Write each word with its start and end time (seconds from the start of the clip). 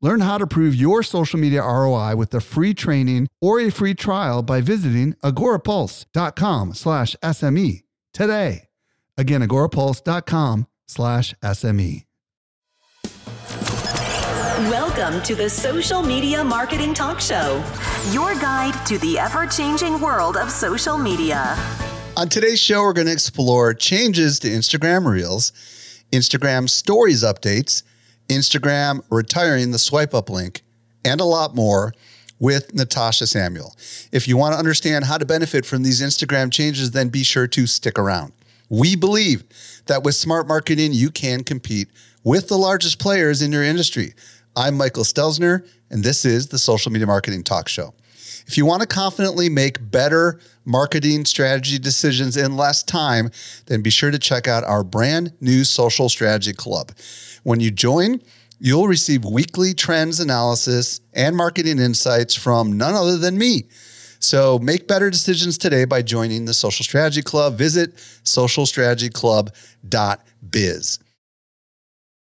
Learn 0.00 0.20
how 0.20 0.38
to 0.38 0.46
prove 0.46 0.76
your 0.76 1.02
social 1.02 1.40
media 1.40 1.62
ROI 1.62 2.14
with 2.14 2.32
a 2.32 2.40
free 2.40 2.72
training 2.72 3.26
or 3.40 3.58
a 3.60 3.70
free 3.70 3.94
trial 3.94 4.42
by 4.42 4.60
visiting 4.60 5.14
agorapulse.com 5.24 6.74
slash 6.74 7.16
SME 7.22 7.82
today. 8.12 8.68
Again, 9.16 9.42
agorapulse.com 9.42 10.68
slash 10.86 11.34
SME. 11.42 12.04
Welcome 14.70 15.22
to 15.22 15.34
the 15.34 15.48
Social 15.48 16.02
Media 16.02 16.44
Marketing 16.44 16.94
Talk 16.94 17.20
Show, 17.20 17.62
your 18.10 18.34
guide 18.34 18.74
to 18.86 18.98
the 18.98 19.18
ever 19.18 19.46
changing 19.46 20.00
world 20.00 20.36
of 20.36 20.50
social 20.50 20.98
media. 20.98 21.56
On 22.16 22.28
today's 22.28 22.60
show, 22.60 22.82
we're 22.82 22.92
going 22.92 23.06
to 23.06 23.12
explore 23.12 23.74
changes 23.74 24.40
to 24.40 24.48
Instagram 24.48 25.06
Reels, 25.06 25.52
Instagram 26.12 26.68
Stories 26.68 27.22
updates, 27.22 27.82
Instagram 28.28 29.02
retiring 29.10 29.70
the 29.70 29.78
swipe 29.78 30.14
up 30.14 30.30
link, 30.30 30.62
and 31.04 31.20
a 31.20 31.24
lot 31.24 31.54
more 31.54 31.92
with 32.38 32.74
Natasha 32.74 33.26
Samuel. 33.26 33.74
If 34.12 34.28
you 34.28 34.36
want 34.36 34.52
to 34.54 34.58
understand 34.58 35.04
how 35.04 35.18
to 35.18 35.24
benefit 35.24 35.66
from 35.66 35.82
these 35.82 36.00
Instagram 36.00 36.52
changes, 36.52 36.90
then 36.90 37.08
be 37.08 37.22
sure 37.22 37.46
to 37.48 37.66
stick 37.66 37.98
around. 37.98 38.32
We 38.68 38.96
believe 38.96 39.44
that 39.86 40.02
with 40.02 40.14
smart 40.14 40.46
marketing, 40.46 40.92
you 40.92 41.10
can 41.10 41.42
compete 41.42 41.88
with 42.22 42.48
the 42.48 42.58
largest 42.58 42.98
players 42.98 43.42
in 43.42 43.50
your 43.50 43.64
industry. 43.64 44.14
I'm 44.54 44.76
Michael 44.76 45.04
Stelzner, 45.04 45.66
and 45.90 46.04
this 46.04 46.24
is 46.24 46.48
the 46.48 46.58
Social 46.58 46.92
Media 46.92 47.06
Marketing 47.06 47.42
Talk 47.42 47.68
Show. 47.68 47.94
If 48.48 48.56
you 48.56 48.64
want 48.64 48.80
to 48.80 48.88
confidently 48.88 49.50
make 49.50 49.90
better 49.90 50.40
marketing 50.64 51.26
strategy 51.26 51.78
decisions 51.78 52.34
in 52.36 52.56
less 52.56 52.82
time, 52.82 53.30
then 53.66 53.82
be 53.82 53.90
sure 53.90 54.10
to 54.10 54.18
check 54.18 54.48
out 54.48 54.64
our 54.64 54.82
brand 54.82 55.34
new 55.40 55.62
Social 55.64 56.08
Strategy 56.08 56.54
Club. 56.54 56.92
When 57.42 57.60
you 57.60 57.70
join, 57.70 58.22
you'll 58.58 58.88
receive 58.88 59.26
weekly 59.26 59.74
trends 59.74 60.18
analysis 60.18 61.02
and 61.12 61.36
marketing 61.36 61.78
insights 61.78 62.34
from 62.34 62.78
none 62.78 62.94
other 62.94 63.18
than 63.18 63.36
me. 63.36 63.64
So 64.18 64.58
make 64.58 64.88
better 64.88 65.10
decisions 65.10 65.58
today 65.58 65.84
by 65.84 66.00
joining 66.00 66.46
the 66.46 66.54
Social 66.54 66.84
Strategy 66.84 67.20
Club. 67.22 67.54
Visit 67.54 67.96
socialstrategyclub.biz. 68.24 70.98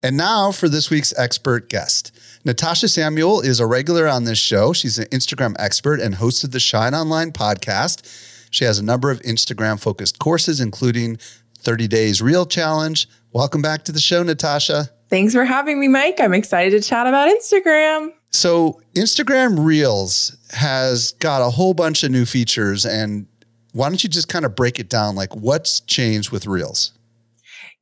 And 0.02 0.16
now 0.16 0.50
for 0.50 0.66
this 0.66 0.88
week's 0.88 1.12
expert 1.18 1.68
guest. 1.68 2.18
Natasha 2.46 2.88
Samuel 2.88 3.42
is 3.42 3.60
a 3.60 3.66
regular 3.66 4.08
on 4.08 4.24
this 4.24 4.38
show. 4.38 4.72
She's 4.72 4.98
an 4.98 5.04
Instagram 5.08 5.54
expert 5.58 6.00
and 6.00 6.14
hosted 6.14 6.52
the 6.52 6.60
Shine 6.60 6.94
Online 6.94 7.32
podcast. 7.32 8.48
She 8.50 8.64
has 8.64 8.78
a 8.78 8.82
number 8.82 9.10
of 9.10 9.20
Instagram 9.20 9.78
focused 9.78 10.18
courses, 10.18 10.58
including 10.58 11.18
30 11.58 11.86
Days 11.86 12.22
Reel 12.22 12.46
Challenge. 12.46 13.06
Welcome 13.34 13.60
back 13.60 13.84
to 13.84 13.92
the 13.92 14.00
show, 14.00 14.22
Natasha. 14.22 14.88
Thanks 15.10 15.34
for 15.34 15.44
having 15.44 15.78
me, 15.78 15.86
Mike. 15.86 16.18
I'm 16.18 16.32
excited 16.32 16.82
to 16.82 16.88
chat 16.88 17.06
about 17.06 17.28
Instagram. 17.28 18.08
So, 18.30 18.80
Instagram 18.94 19.62
Reels 19.62 20.34
has 20.52 21.12
got 21.12 21.46
a 21.46 21.50
whole 21.50 21.74
bunch 21.74 22.04
of 22.04 22.10
new 22.10 22.24
features. 22.24 22.86
And 22.86 23.26
why 23.72 23.90
don't 23.90 24.02
you 24.02 24.08
just 24.08 24.28
kind 24.28 24.46
of 24.46 24.56
break 24.56 24.78
it 24.78 24.88
down? 24.88 25.14
Like, 25.14 25.36
what's 25.36 25.80
changed 25.80 26.30
with 26.30 26.46
Reels? 26.46 26.92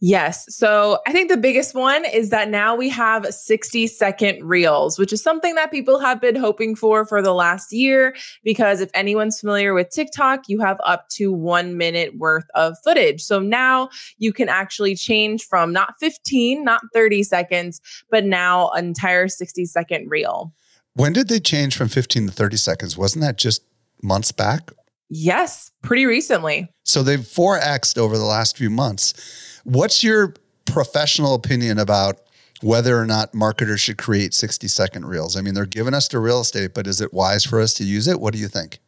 Yes. 0.00 0.44
So 0.54 1.00
I 1.08 1.12
think 1.12 1.28
the 1.28 1.36
biggest 1.36 1.74
one 1.74 2.04
is 2.04 2.30
that 2.30 2.48
now 2.48 2.76
we 2.76 2.88
have 2.88 3.26
60 3.26 3.88
second 3.88 4.44
reels, 4.44 4.96
which 4.96 5.12
is 5.12 5.22
something 5.22 5.56
that 5.56 5.72
people 5.72 5.98
have 5.98 6.20
been 6.20 6.36
hoping 6.36 6.76
for 6.76 7.04
for 7.04 7.20
the 7.20 7.34
last 7.34 7.72
year. 7.72 8.14
Because 8.44 8.80
if 8.80 8.90
anyone's 8.94 9.40
familiar 9.40 9.74
with 9.74 9.90
TikTok, 9.90 10.48
you 10.48 10.60
have 10.60 10.78
up 10.84 11.08
to 11.10 11.32
one 11.32 11.76
minute 11.76 12.16
worth 12.16 12.46
of 12.54 12.76
footage. 12.84 13.22
So 13.22 13.40
now 13.40 13.88
you 14.18 14.32
can 14.32 14.48
actually 14.48 14.94
change 14.94 15.44
from 15.44 15.72
not 15.72 15.94
15, 15.98 16.62
not 16.62 16.80
30 16.94 17.24
seconds, 17.24 17.80
but 18.08 18.24
now 18.24 18.70
an 18.70 18.86
entire 18.86 19.26
60 19.26 19.64
second 19.64 20.08
reel. 20.08 20.52
When 20.94 21.12
did 21.12 21.28
they 21.28 21.40
change 21.40 21.76
from 21.76 21.88
15 21.88 22.28
to 22.28 22.32
30 22.32 22.56
seconds? 22.56 22.96
Wasn't 22.96 23.22
that 23.22 23.36
just 23.36 23.62
months 24.02 24.30
back? 24.30 24.70
Yes, 25.10 25.70
pretty 25.82 26.06
recently. 26.06 26.68
So 26.84 27.02
they've 27.02 27.20
4xed 27.20 27.98
over 27.98 28.18
the 28.18 28.24
last 28.24 28.56
few 28.56 28.70
months. 28.70 29.57
What's 29.68 30.02
your 30.02 30.32
professional 30.64 31.34
opinion 31.34 31.78
about 31.78 32.20
whether 32.62 32.98
or 32.98 33.04
not 33.04 33.34
marketers 33.34 33.82
should 33.82 33.98
create 33.98 34.32
60 34.32 34.66
second 34.66 35.04
reels? 35.04 35.36
I 35.36 35.42
mean, 35.42 35.52
they're 35.52 35.66
giving 35.66 35.92
us 35.92 36.08
the 36.08 36.20
real 36.20 36.40
estate, 36.40 36.72
but 36.72 36.86
is 36.86 37.02
it 37.02 37.12
wise 37.12 37.44
for 37.44 37.60
us 37.60 37.74
to 37.74 37.84
use 37.84 38.08
it? 38.08 38.18
What 38.18 38.32
do 38.32 38.40
you 38.40 38.48
think? 38.48 38.78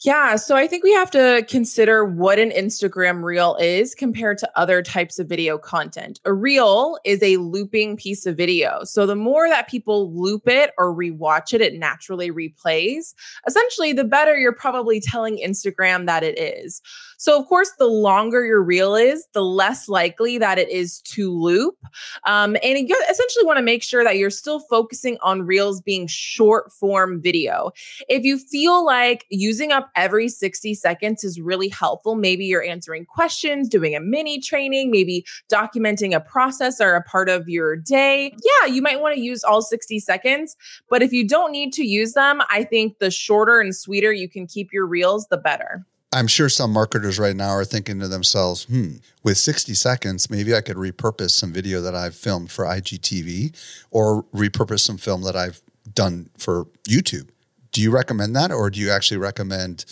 Yeah, 0.00 0.34
so 0.34 0.56
I 0.56 0.66
think 0.66 0.82
we 0.82 0.92
have 0.94 1.12
to 1.12 1.46
consider 1.48 2.04
what 2.04 2.40
an 2.40 2.50
Instagram 2.50 3.22
reel 3.22 3.54
is 3.60 3.94
compared 3.94 4.38
to 4.38 4.50
other 4.56 4.82
types 4.82 5.20
of 5.20 5.28
video 5.28 5.58
content. 5.58 6.20
A 6.24 6.32
reel 6.32 6.98
is 7.04 7.22
a 7.22 7.36
looping 7.36 7.96
piece 7.96 8.26
of 8.26 8.36
video. 8.36 8.82
So 8.82 9.06
the 9.06 9.14
more 9.14 9.48
that 9.48 9.68
people 9.68 10.12
loop 10.12 10.48
it 10.48 10.72
or 10.76 10.92
rewatch 10.92 11.54
it, 11.54 11.60
it 11.60 11.74
naturally 11.74 12.32
replays. 12.32 13.14
Essentially, 13.46 13.92
the 13.92 14.02
better 14.02 14.36
you're 14.36 14.52
probably 14.52 15.00
telling 15.00 15.36
Instagram 15.36 16.06
that 16.06 16.24
it 16.24 16.36
is. 16.36 16.82
So, 17.22 17.38
of 17.38 17.46
course, 17.46 17.70
the 17.78 17.86
longer 17.86 18.44
your 18.44 18.60
reel 18.60 18.96
is, 18.96 19.28
the 19.32 19.44
less 19.44 19.88
likely 19.88 20.38
that 20.38 20.58
it 20.58 20.68
is 20.68 20.98
to 21.02 21.32
loop. 21.32 21.76
Um, 22.26 22.56
and 22.64 22.88
you 22.88 23.00
essentially 23.08 23.44
want 23.44 23.58
to 23.58 23.62
make 23.62 23.84
sure 23.84 24.02
that 24.02 24.16
you're 24.16 24.28
still 24.28 24.58
focusing 24.58 25.18
on 25.22 25.42
reels 25.42 25.80
being 25.80 26.08
short 26.08 26.72
form 26.72 27.22
video. 27.22 27.70
If 28.08 28.24
you 28.24 28.38
feel 28.38 28.84
like 28.84 29.24
using 29.30 29.70
up 29.70 29.92
every 29.94 30.28
60 30.28 30.74
seconds 30.74 31.22
is 31.22 31.40
really 31.40 31.68
helpful, 31.68 32.16
maybe 32.16 32.44
you're 32.44 32.64
answering 32.64 33.06
questions, 33.06 33.68
doing 33.68 33.94
a 33.94 34.00
mini 34.00 34.40
training, 34.40 34.90
maybe 34.90 35.24
documenting 35.48 36.16
a 36.16 36.20
process 36.20 36.80
or 36.80 36.96
a 36.96 37.04
part 37.04 37.28
of 37.28 37.48
your 37.48 37.76
day. 37.76 38.34
Yeah, 38.42 38.66
you 38.66 38.82
might 38.82 39.00
want 39.00 39.14
to 39.14 39.20
use 39.20 39.44
all 39.44 39.62
60 39.62 40.00
seconds. 40.00 40.56
But 40.90 41.02
if 41.02 41.12
you 41.12 41.24
don't 41.28 41.52
need 41.52 41.72
to 41.74 41.84
use 41.84 42.14
them, 42.14 42.42
I 42.50 42.64
think 42.64 42.98
the 42.98 43.12
shorter 43.12 43.60
and 43.60 43.76
sweeter 43.76 44.12
you 44.12 44.28
can 44.28 44.48
keep 44.48 44.72
your 44.72 44.86
reels, 44.86 45.28
the 45.28 45.36
better. 45.36 45.86
I'm 46.12 46.26
sure 46.26 46.48
some 46.48 46.72
marketers 46.72 47.18
right 47.18 47.34
now 47.34 47.50
are 47.50 47.64
thinking 47.64 47.98
to 48.00 48.08
themselves, 48.08 48.64
hmm, 48.64 48.96
with 49.22 49.38
60 49.38 49.72
seconds, 49.74 50.30
maybe 50.30 50.54
I 50.54 50.60
could 50.60 50.76
repurpose 50.76 51.30
some 51.30 51.52
video 51.52 51.80
that 51.80 51.94
I've 51.94 52.14
filmed 52.14 52.50
for 52.50 52.66
IGTV 52.66 53.56
or 53.90 54.24
repurpose 54.34 54.80
some 54.80 54.98
film 54.98 55.22
that 55.22 55.36
I've 55.36 55.62
done 55.94 56.28
for 56.36 56.66
YouTube. 56.86 57.28
Do 57.72 57.80
you 57.80 57.90
recommend 57.90 58.36
that 58.36 58.52
or 58.52 58.68
do 58.68 58.78
you 58.78 58.90
actually 58.90 59.16
recommend 59.16 59.86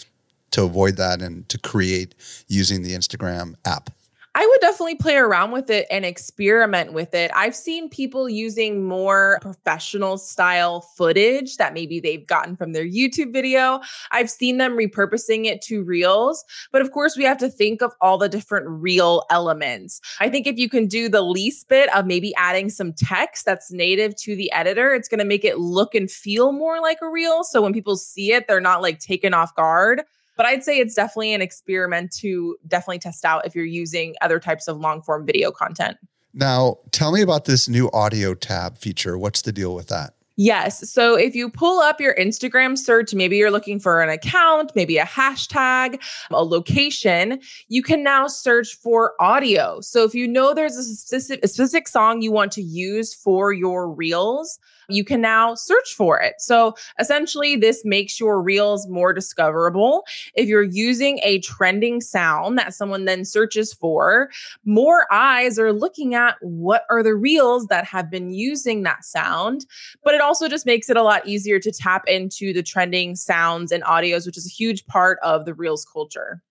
to 0.51 0.65
avoid 0.65 0.97
that 0.97 1.23
and 1.23 1.49
to 1.49 1.59
create 1.59 2.15
using 2.49 2.83
the 2.83 2.93
Instagram 2.95 3.55
app? 3.65 3.91
I 4.37 4.47
would 4.47 4.61
definitely 4.61 4.95
play 4.95 5.17
around 5.17 5.51
with 5.51 5.71
it 5.71 5.89
and 5.91 6.05
experiment 6.05 6.93
with 6.93 7.15
it. 7.15 7.33
I've 7.35 7.57
seen 7.57 7.89
people 7.89 8.29
using 8.29 8.87
more 8.87 9.39
professional 9.43 10.19
style 10.19 10.83
footage 10.83 11.57
that 11.57 11.75
maybe 11.75 11.99
they've 11.99 12.25
gotten 12.25 12.57
from 12.57 12.73
their 12.73 12.87
YouTube 12.87 13.33
video. 13.33 13.81
I've 14.13 14.31
seen 14.31 14.59
them 14.59 14.77
repurposing 14.79 15.47
it 15.47 15.61
to 15.63 15.83
reels. 15.83 16.45
But 16.71 16.81
of 16.81 16.93
course, 16.93 17.17
we 17.17 17.25
have 17.25 17.39
to 17.39 17.49
think 17.49 17.83
of 17.83 17.93
all 18.01 18.19
the 18.19 18.29
different 18.29 18.69
reel 18.69 19.25
elements. 19.31 20.01
I 20.21 20.29
think 20.29 20.47
if 20.47 20.59
you 20.59 20.69
can 20.69 20.87
do 20.87 21.09
the 21.09 21.23
least 21.23 21.69
bit 21.69 21.93
of 21.93 22.07
maybe 22.07 22.33
adding 22.37 22.71
some 22.71 22.93
text 22.93 23.45
that's 23.45 23.73
native 23.73 24.15
to 24.19 24.37
the 24.37 24.53
editor, 24.53 24.95
it's 24.95 25.09
going 25.09 25.19
to 25.19 25.25
make 25.25 25.45
it 25.45 25.59
look 25.59 25.93
and 25.93 26.09
feel 26.09 26.53
more 26.53 26.81
like 26.81 26.99
a 27.03 27.09
reel. 27.09 27.43
So 27.43 27.61
when 27.61 27.73
people 27.73 27.97
see 27.97 28.33
it, 28.33 28.47
they're 28.47 28.61
not 28.61 28.81
like 28.81 29.01
taken 29.01 29.35
off 29.35 29.57
guard. 29.57 30.03
But 30.41 30.47
I'd 30.47 30.65
say 30.65 30.79
it's 30.79 30.95
definitely 30.95 31.35
an 31.35 31.43
experiment 31.43 32.13
to 32.21 32.57
definitely 32.67 32.99
test 32.99 33.27
out 33.27 33.45
if 33.45 33.55
you're 33.55 33.67
using 33.67 34.15
other 34.23 34.41
types 34.41 34.69
of 34.69 34.79
long 34.79 35.03
form 35.03 35.27
video 35.27 35.51
content. 35.51 35.99
Now, 36.33 36.79
tell 36.93 37.13
me 37.13 37.21
about 37.21 37.45
this 37.45 37.69
new 37.69 37.91
audio 37.93 38.33
tab 38.33 38.79
feature. 38.79 39.19
What's 39.19 39.43
the 39.43 39.53
deal 39.53 39.75
with 39.75 39.89
that? 39.89 40.15
Yes. 40.39 40.91
So 40.91 41.15
if 41.15 41.35
you 41.35 41.51
pull 41.51 41.81
up 41.81 42.01
your 42.01 42.15
Instagram 42.15 42.79
search, 42.79 43.13
maybe 43.13 43.37
you're 43.37 43.51
looking 43.51 43.79
for 43.79 44.01
an 44.01 44.09
account, 44.09 44.73
maybe 44.75 44.97
a 44.97 45.05
hashtag, 45.05 46.01
a 46.31 46.43
location, 46.43 47.39
you 47.69 47.83
can 47.83 48.03
now 48.03 48.27
search 48.27 48.75
for 48.77 49.13
audio. 49.21 49.83
So 49.83 50.05
if 50.05 50.15
you 50.15 50.27
know 50.27 50.55
there's 50.55 50.79
a 50.79 50.85
specific, 50.85 51.45
a 51.45 51.49
specific 51.49 51.87
song 51.87 52.23
you 52.23 52.33
want 52.33 52.53
to 52.53 52.63
use 52.63 53.13
for 53.13 53.53
your 53.53 53.91
reels, 53.91 54.59
you 54.93 55.05
can 55.05 55.21
now 55.21 55.55
search 55.55 55.95
for 55.95 56.21
it. 56.21 56.35
So 56.39 56.75
essentially, 56.99 57.57
this 57.57 57.85
makes 57.85 58.19
your 58.19 58.41
reels 58.41 58.89
more 58.89 59.13
discoverable. 59.13 60.05
If 60.35 60.49
you're 60.49 60.63
using 60.63 61.21
a 61.23 61.39
trending 61.41 62.01
sound 62.01 62.59
that 62.59 62.75
someone 62.75 63.05
then 63.05 63.25
searches 63.25 63.73
for, 63.73 64.31
more 64.65 65.07
eyes 65.13 65.59
are 65.59 65.73
looking 65.73 66.15
at 66.15 66.37
what 66.41 66.85
are 66.91 67.03
the 67.03 67.15
reels 67.15 67.67
that 67.67 67.85
have 67.85 68.11
been 68.11 68.31
using 68.31 68.83
that 68.83 69.05
sound. 69.05 69.67
But 70.05 70.15
it 70.15 70.21
also 70.21 70.49
just 70.49 70.67
makes 70.67 70.91
it 70.91 70.97
a 70.97 71.03
lot 71.03 71.27
easier 71.27 71.59
to 71.61 71.73
tap 71.73 72.05
into 72.07 72.53
the 72.53 72.63
trending 72.63 73.17
sounds 73.17 73.73
and 73.73 73.83
audios, 73.85 74.27
which 74.27 74.37
is 74.37 74.47
a 74.47 74.51
huge 74.51 74.87
part 74.87 75.19
of 75.23 75.45
the 75.45 75.55
reels 75.55 75.85
culture. 75.85 76.43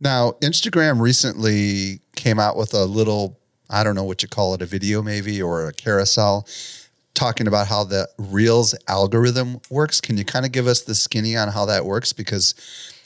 Now, 0.00 0.32
Instagram 0.42 1.00
recently 1.00 2.00
came 2.16 2.38
out 2.38 2.56
with 2.56 2.74
a 2.74 2.84
little, 2.84 3.40
I 3.70 3.82
don't 3.82 3.94
know 3.94 4.04
what 4.04 4.22
you 4.22 4.28
call 4.28 4.54
it, 4.54 4.62
a 4.62 4.66
video 4.66 5.02
maybe 5.02 5.40
or 5.40 5.66
a 5.66 5.72
carousel 5.72 6.46
talking 7.16 7.48
about 7.48 7.66
how 7.66 7.82
the 7.82 8.08
Reels 8.18 8.74
algorithm 8.86 9.60
works. 9.70 10.00
Can 10.00 10.16
you 10.16 10.24
kind 10.24 10.46
of 10.46 10.52
give 10.52 10.66
us 10.66 10.82
the 10.82 10.94
skinny 10.94 11.36
on 11.36 11.48
how 11.48 11.64
that 11.66 11.84
works? 11.84 12.12
Because 12.12 12.54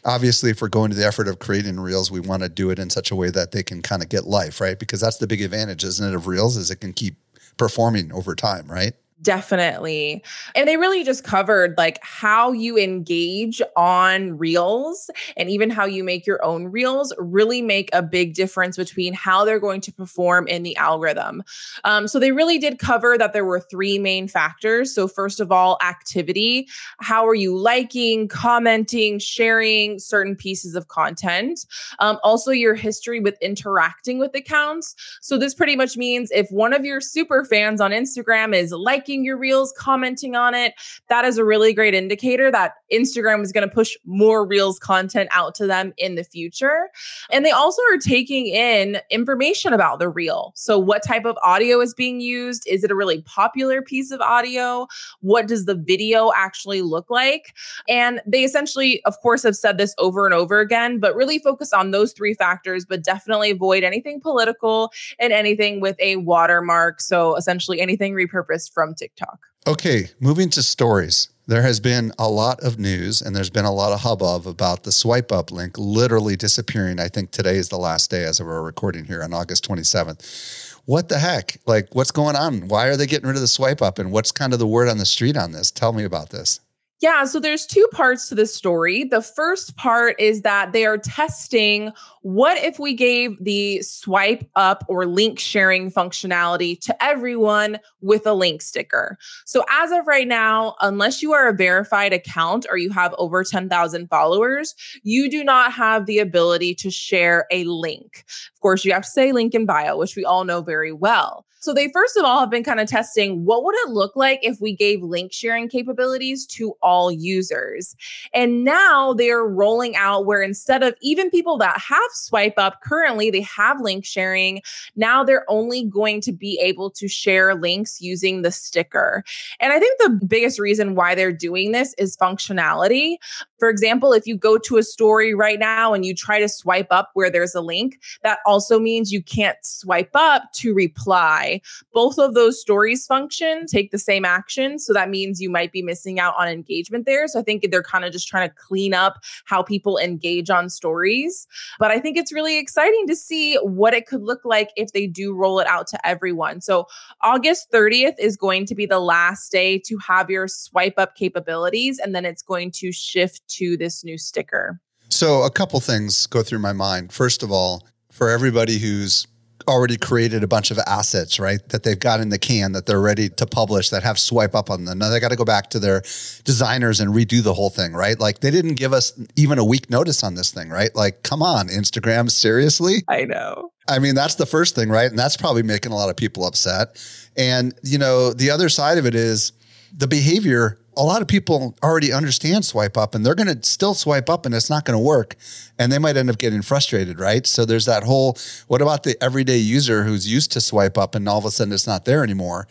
obviously, 0.04 0.50
if 0.50 0.60
we're 0.60 0.68
going 0.68 0.90
to 0.90 0.96
the 0.96 1.06
effort 1.06 1.28
of 1.28 1.38
creating 1.38 1.80
Reels, 1.80 2.10
we 2.10 2.20
want 2.20 2.42
to 2.42 2.48
do 2.48 2.70
it 2.70 2.78
in 2.78 2.90
such 2.90 3.10
a 3.10 3.16
way 3.16 3.30
that 3.30 3.52
they 3.52 3.62
can 3.62 3.80
kind 3.80 4.02
of 4.02 4.08
get 4.08 4.24
life, 4.24 4.60
right? 4.60 4.78
Because 4.78 5.00
that's 5.00 5.18
the 5.18 5.26
big 5.26 5.40
advantage, 5.40 5.84
isn't 5.84 6.06
it, 6.06 6.14
of 6.14 6.26
Reels, 6.26 6.56
is 6.56 6.70
it 6.70 6.76
can 6.76 6.92
keep 6.92 7.16
performing 7.56 8.12
over 8.12 8.34
time, 8.34 8.70
right? 8.70 8.94
Definitely. 9.22 10.24
And 10.54 10.66
they 10.66 10.78
really 10.78 11.04
just 11.04 11.24
covered 11.24 11.74
like 11.76 11.98
how 12.00 12.52
you 12.52 12.78
engage 12.78 13.60
on 13.76 14.38
reels 14.38 15.10
and 15.36 15.50
even 15.50 15.68
how 15.68 15.84
you 15.84 16.02
make 16.02 16.26
your 16.26 16.42
own 16.42 16.66
reels 16.66 17.12
really 17.18 17.60
make 17.60 17.90
a 17.92 18.02
big 18.02 18.32
difference 18.32 18.78
between 18.78 19.12
how 19.12 19.44
they're 19.44 19.60
going 19.60 19.82
to 19.82 19.92
perform 19.92 20.48
in 20.48 20.62
the 20.62 20.74
algorithm. 20.76 21.42
Um, 21.84 22.08
so 22.08 22.18
they 22.18 22.32
really 22.32 22.56
did 22.56 22.78
cover 22.78 23.18
that 23.18 23.34
there 23.34 23.44
were 23.44 23.60
three 23.60 23.98
main 23.98 24.26
factors. 24.26 24.94
So, 24.94 25.06
first 25.06 25.38
of 25.38 25.52
all, 25.52 25.78
activity. 25.82 26.68
How 27.00 27.26
are 27.26 27.34
you 27.34 27.56
liking, 27.56 28.26
commenting, 28.26 29.18
sharing 29.18 29.98
certain 29.98 30.34
pieces 30.34 30.74
of 30.74 30.88
content? 30.88 31.66
Um, 31.98 32.18
also, 32.22 32.52
your 32.52 32.74
history 32.74 33.20
with 33.20 33.36
interacting 33.42 34.18
with 34.18 34.34
accounts. 34.34 34.94
So, 35.20 35.36
this 35.36 35.52
pretty 35.52 35.76
much 35.76 35.98
means 35.98 36.30
if 36.30 36.50
one 36.50 36.72
of 36.72 36.86
your 36.86 37.02
super 37.02 37.44
fans 37.44 37.82
on 37.82 37.90
Instagram 37.90 38.54
is 38.54 38.72
liking, 38.72 39.09
liking 39.10 39.24
your 39.24 39.36
reels, 39.36 39.72
commenting 39.76 40.36
on 40.36 40.54
it, 40.54 40.74
that 41.08 41.24
is 41.24 41.36
a 41.36 41.44
really 41.44 41.72
great 41.72 41.94
indicator 41.94 42.50
that 42.50 42.74
Instagram 42.92 43.42
is 43.42 43.50
going 43.50 43.68
to 43.68 43.74
push 43.74 43.96
more 44.04 44.46
reels 44.46 44.78
content 44.78 45.28
out 45.32 45.54
to 45.56 45.66
them 45.66 45.92
in 45.98 46.14
the 46.14 46.22
future. 46.22 46.88
And 47.30 47.44
they 47.44 47.50
also 47.50 47.82
are 47.92 47.98
taking 47.98 48.46
in 48.46 48.98
information 49.10 49.72
about 49.72 49.98
the 49.98 50.08
reel. 50.08 50.52
So, 50.54 50.78
what 50.78 51.02
type 51.02 51.24
of 51.24 51.36
audio 51.42 51.80
is 51.80 51.92
being 51.92 52.20
used? 52.20 52.66
Is 52.68 52.84
it 52.84 52.90
a 52.90 52.94
really 52.94 53.22
popular 53.22 53.82
piece 53.82 54.12
of 54.12 54.20
audio? 54.20 54.86
What 55.20 55.48
does 55.48 55.64
the 55.64 55.74
video 55.74 56.30
actually 56.36 56.82
look 56.82 57.10
like? 57.10 57.54
And 57.88 58.20
they 58.26 58.44
essentially, 58.44 59.02
of 59.04 59.18
course, 59.20 59.42
have 59.42 59.56
said 59.56 59.76
this 59.76 59.94
over 59.98 60.24
and 60.24 60.34
over 60.34 60.60
again, 60.60 61.00
but 61.00 61.16
really 61.16 61.38
focus 61.40 61.72
on 61.72 61.90
those 61.90 62.12
three 62.12 62.34
factors, 62.34 62.84
but 62.84 63.02
definitely 63.02 63.50
avoid 63.50 63.82
anything 63.82 64.20
political 64.20 64.92
and 65.18 65.32
anything 65.32 65.80
with 65.80 65.96
a 65.98 66.16
watermark. 66.16 67.00
So, 67.00 67.34
essentially, 67.34 67.80
anything 67.80 68.14
repurposed 68.14 68.72
from 68.72 68.94
TikTok. 69.00 69.38
Okay, 69.66 70.08
moving 70.20 70.50
to 70.50 70.62
stories. 70.62 71.28
There 71.46 71.62
has 71.62 71.80
been 71.80 72.12
a 72.18 72.28
lot 72.28 72.60
of 72.60 72.78
news 72.78 73.20
and 73.20 73.34
there's 73.34 73.50
been 73.50 73.64
a 73.64 73.72
lot 73.72 73.92
of 73.92 74.00
hubbub 74.00 74.46
about 74.46 74.84
the 74.84 74.92
swipe 74.92 75.32
up 75.32 75.50
link 75.50 75.76
literally 75.76 76.36
disappearing. 76.36 77.00
I 77.00 77.08
think 77.08 77.32
today 77.32 77.56
is 77.56 77.70
the 77.70 77.76
last 77.76 78.10
day 78.10 78.24
as 78.24 78.40
we're 78.40 78.62
recording 78.62 79.04
here 79.04 79.22
on 79.22 79.34
August 79.34 79.68
27th. 79.68 80.78
What 80.84 81.08
the 81.08 81.18
heck? 81.18 81.56
Like, 81.66 81.92
what's 81.92 82.12
going 82.12 82.36
on? 82.36 82.68
Why 82.68 82.86
are 82.86 82.96
they 82.96 83.06
getting 83.06 83.26
rid 83.26 83.36
of 83.36 83.42
the 83.42 83.48
swipe 83.48 83.82
up? 83.82 83.98
And 83.98 84.12
what's 84.12 84.30
kind 84.30 84.52
of 84.52 84.58
the 84.58 84.66
word 84.66 84.88
on 84.88 84.98
the 84.98 85.06
street 85.06 85.36
on 85.36 85.52
this? 85.52 85.70
Tell 85.70 85.92
me 85.92 86.04
about 86.04 86.30
this. 86.30 86.60
Yeah, 87.00 87.24
so 87.24 87.40
there's 87.40 87.64
two 87.64 87.88
parts 87.92 88.28
to 88.28 88.34
this 88.34 88.54
story. 88.54 89.04
The 89.04 89.22
first 89.22 89.74
part 89.76 90.20
is 90.20 90.42
that 90.42 90.72
they 90.72 90.84
are 90.84 90.98
testing 90.98 91.92
what 92.20 92.62
if 92.62 92.78
we 92.78 92.92
gave 92.92 93.42
the 93.42 93.80
swipe 93.80 94.46
up 94.54 94.84
or 94.86 95.06
link 95.06 95.38
sharing 95.38 95.90
functionality 95.90 96.78
to 96.80 97.02
everyone 97.02 97.78
with 98.02 98.26
a 98.26 98.34
link 98.34 98.60
sticker. 98.60 99.16
So 99.46 99.64
as 99.70 99.90
of 99.92 100.06
right 100.06 100.28
now, 100.28 100.76
unless 100.82 101.22
you 101.22 101.32
are 101.32 101.48
a 101.48 101.54
verified 101.54 102.12
account 102.12 102.66
or 102.68 102.76
you 102.76 102.90
have 102.90 103.14
over 103.16 103.44
10,000 103.44 104.08
followers, 104.08 104.74
you 105.02 105.30
do 105.30 105.42
not 105.42 105.72
have 105.72 106.04
the 106.04 106.18
ability 106.18 106.74
to 106.74 106.90
share 106.90 107.46
a 107.50 107.64
link. 107.64 108.26
Of 108.54 108.60
course, 108.60 108.84
you 108.84 108.92
have 108.92 109.04
to 109.04 109.08
say 109.08 109.32
link 109.32 109.54
in 109.54 109.64
bio, 109.64 109.96
which 109.96 110.16
we 110.16 110.26
all 110.26 110.44
know 110.44 110.60
very 110.60 110.92
well. 110.92 111.46
So 111.60 111.74
they 111.74 111.90
first 111.92 112.16
of 112.16 112.24
all 112.24 112.40
have 112.40 112.50
been 112.50 112.64
kind 112.64 112.80
of 112.80 112.88
testing 112.88 113.44
what 113.44 113.64
would 113.64 113.74
it 113.76 113.90
look 113.90 114.16
like 114.16 114.40
if 114.42 114.60
we 114.60 114.74
gave 114.74 115.02
link 115.02 115.32
sharing 115.32 115.68
capabilities 115.68 116.46
to 116.46 116.72
all 116.82 117.12
users. 117.12 117.94
And 118.32 118.64
now 118.64 119.12
they 119.12 119.30
are 119.30 119.46
rolling 119.46 119.94
out 119.94 120.24
where 120.24 120.42
instead 120.42 120.82
of 120.82 120.94
even 121.02 121.30
people 121.30 121.58
that 121.58 121.78
have 121.78 122.00
swipe 122.12 122.54
up 122.56 122.80
currently 122.82 123.30
they 123.30 123.42
have 123.42 123.80
link 123.80 124.06
sharing, 124.06 124.62
now 124.96 125.22
they're 125.22 125.44
only 125.48 125.84
going 125.84 126.22
to 126.22 126.32
be 126.32 126.58
able 126.62 126.90
to 126.92 127.08
share 127.08 127.54
links 127.54 128.00
using 128.00 128.40
the 128.40 128.50
sticker. 128.50 129.22
And 129.60 129.72
I 129.72 129.78
think 129.78 130.00
the 130.00 130.26
biggest 130.26 130.58
reason 130.58 130.94
why 130.94 131.14
they're 131.14 131.32
doing 131.32 131.72
this 131.72 131.94
is 131.98 132.16
functionality. 132.16 133.16
For 133.58 133.68
example, 133.68 134.14
if 134.14 134.26
you 134.26 134.36
go 134.36 134.56
to 134.56 134.78
a 134.78 134.82
story 134.82 135.34
right 135.34 135.58
now 135.58 135.92
and 135.92 136.06
you 136.06 136.14
try 136.14 136.40
to 136.40 136.48
swipe 136.48 136.88
up 136.90 137.10
where 137.12 137.30
there's 137.30 137.54
a 137.54 137.60
link, 137.60 138.00
that 138.22 138.38
also 138.46 138.78
means 138.80 139.12
you 139.12 139.22
can't 139.22 139.58
swipe 139.62 140.12
up 140.14 140.44
to 140.54 140.72
reply. 140.72 141.49
Both 141.92 142.18
of 142.18 142.34
those 142.34 142.60
stories 142.60 143.06
function 143.06 143.66
take 143.66 143.90
the 143.90 143.98
same 143.98 144.24
action. 144.24 144.78
So 144.78 144.92
that 144.92 145.10
means 145.10 145.40
you 145.40 145.50
might 145.50 145.72
be 145.72 145.82
missing 145.82 146.20
out 146.20 146.34
on 146.38 146.48
engagement 146.48 147.06
there. 147.06 147.26
So 147.28 147.40
I 147.40 147.42
think 147.42 147.66
they're 147.70 147.82
kind 147.82 148.04
of 148.04 148.12
just 148.12 148.28
trying 148.28 148.48
to 148.48 148.54
clean 148.54 148.94
up 148.94 149.18
how 149.44 149.62
people 149.62 149.98
engage 149.98 150.50
on 150.50 150.68
stories. 150.68 151.46
But 151.78 151.90
I 151.90 151.98
think 151.98 152.16
it's 152.16 152.32
really 152.32 152.58
exciting 152.58 153.06
to 153.08 153.16
see 153.16 153.56
what 153.56 153.94
it 153.94 154.06
could 154.06 154.22
look 154.22 154.40
like 154.44 154.70
if 154.76 154.92
they 154.92 155.06
do 155.06 155.34
roll 155.34 155.60
it 155.60 155.66
out 155.66 155.86
to 155.88 156.06
everyone. 156.06 156.60
So 156.60 156.86
August 157.22 157.70
30th 157.72 158.14
is 158.18 158.36
going 158.36 158.66
to 158.66 158.74
be 158.74 158.86
the 158.86 159.00
last 159.00 159.50
day 159.50 159.78
to 159.78 159.98
have 159.98 160.30
your 160.30 160.48
swipe 160.48 160.94
up 160.98 161.14
capabilities, 161.16 161.98
and 161.98 162.14
then 162.14 162.24
it's 162.24 162.42
going 162.42 162.70
to 162.72 162.92
shift 162.92 163.46
to 163.48 163.76
this 163.76 164.04
new 164.04 164.18
sticker? 164.18 164.80
So, 165.08 165.42
a 165.42 165.50
couple 165.50 165.80
things 165.80 166.26
go 166.26 166.42
through 166.42 166.60
my 166.60 166.72
mind. 166.72 167.12
First 167.12 167.42
of 167.42 167.50
all, 167.50 167.86
for 168.12 168.28
everybody 168.28 168.78
who's 168.78 169.26
already 169.68 169.96
created 169.96 170.42
a 170.42 170.46
bunch 170.46 170.70
of 170.70 170.78
assets, 170.86 171.38
right? 171.38 171.60
That 171.68 171.82
they've 171.82 171.98
got 171.98 172.20
in 172.20 172.28
the 172.28 172.38
can 172.38 172.72
that 172.72 172.86
they're 172.86 173.00
ready 173.00 173.28
to 173.28 173.46
publish 173.46 173.90
that 173.90 174.02
have 174.02 174.18
swipe 174.18 174.54
up 174.54 174.70
on 174.70 174.84
them. 174.84 174.98
Now 174.98 175.08
they 175.08 175.20
got 175.20 175.30
to 175.30 175.36
go 175.36 175.44
back 175.44 175.70
to 175.70 175.78
their 175.78 176.02
designers 176.44 177.00
and 177.00 177.14
redo 177.14 177.42
the 177.42 177.54
whole 177.54 177.70
thing, 177.70 177.92
right? 177.92 178.18
Like 178.18 178.40
they 178.40 178.50
didn't 178.50 178.74
give 178.74 178.92
us 178.92 179.12
even 179.36 179.58
a 179.58 179.64
week 179.64 179.90
notice 179.90 180.22
on 180.22 180.34
this 180.34 180.50
thing, 180.50 180.68
right? 180.70 180.94
Like, 180.94 181.22
come 181.22 181.42
on, 181.42 181.68
Instagram, 181.68 182.30
seriously? 182.30 183.02
I 183.08 183.24
know. 183.24 183.72
I 183.88 183.98
mean, 183.98 184.14
that's 184.14 184.36
the 184.36 184.46
first 184.46 184.74
thing, 184.74 184.88
right? 184.88 185.10
And 185.10 185.18
that's 185.18 185.36
probably 185.36 185.62
making 185.62 185.92
a 185.92 185.96
lot 185.96 186.10
of 186.10 186.16
people 186.16 186.46
upset. 186.46 187.02
And, 187.36 187.74
you 187.82 187.98
know, 187.98 188.32
the 188.32 188.50
other 188.50 188.68
side 188.68 188.98
of 188.98 189.06
it 189.06 189.14
is 189.14 189.52
the 189.96 190.06
behavior 190.06 190.78
a 191.00 191.02
lot 191.02 191.22
of 191.22 191.28
people 191.28 191.74
already 191.82 192.12
understand 192.12 192.62
swipe 192.66 192.98
up 192.98 193.14
and 193.14 193.24
they're 193.24 193.34
going 193.34 193.48
to 193.48 193.66
still 193.66 193.94
swipe 193.94 194.28
up 194.28 194.44
and 194.44 194.54
it's 194.54 194.68
not 194.68 194.84
going 194.84 194.98
to 194.98 195.02
work. 195.02 195.34
And 195.78 195.90
they 195.90 195.98
might 195.98 196.18
end 196.18 196.28
up 196.28 196.36
getting 196.36 196.60
frustrated 196.60 197.18
right? 197.18 197.46
So 197.46 197.64
there's 197.64 197.86
that 197.86 198.04
whole 198.04 198.36
what 198.68 198.82
about 198.82 199.02
the 199.04 199.16
everyday 199.24 199.56
user 199.56 200.04
who's 200.04 200.30
used 200.30 200.52
to 200.52 200.60
swipe 200.60 200.98
up 200.98 201.14
and 201.14 201.26
all 201.26 201.38
of 201.38 201.46
a 201.46 201.50
sudden 201.50 201.72
it's 201.72 201.86
not 201.86 202.04
there 202.04 202.22
anymore? 202.22 202.68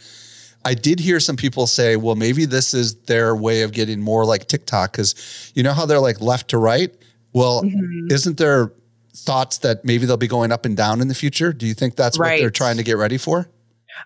I 0.64 0.76
did 0.76 1.00
hear 1.00 1.20
some 1.20 1.38
people 1.38 1.66
say 1.66 1.96
well 1.96 2.16
maybe 2.16 2.46
this 2.46 2.76
is 2.76 2.96
their 3.02 3.36
way 3.36 3.64
of 3.64 3.72
getting 3.72 4.00
more 4.00 4.26
like 4.26 4.48
tiktok 4.48 4.92
because 4.92 5.52
you 5.56 5.64
know 5.64 5.74
how 5.74 5.88
they're 5.88 6.00
like 6.00 6.22
left 6.22 6.52
to 6.52 6.60
right? 6.60 6.94
Well 7.34 7.64
mm-hmm. 7.64 8.12
isn't 8.12 8.38
there 8.38 8.74
thoughts 9.16 9.58
that 9.60 9.84
maybe 9.84 10.06
they'll 10.06 10.18
be 10.18 10.28
going 10.28 10.52
up 10.52 10.66
and 10.66 10.78
down 10.78 11.02
in 11.02 11.08
the 11.08 11.16
future? 11.16 11.52
Do 11.52 11.66
you 11.66 11.74
think 11.74 11.96
that's 11.96 12.20
right. 12.20 12.34
what 12.34 12.40
they're 12.42 12.52
trying 12.52 12.78
to 12.78 12.84
get 12.84 12.98
ready 12.98 13.18
for 13.18 13.50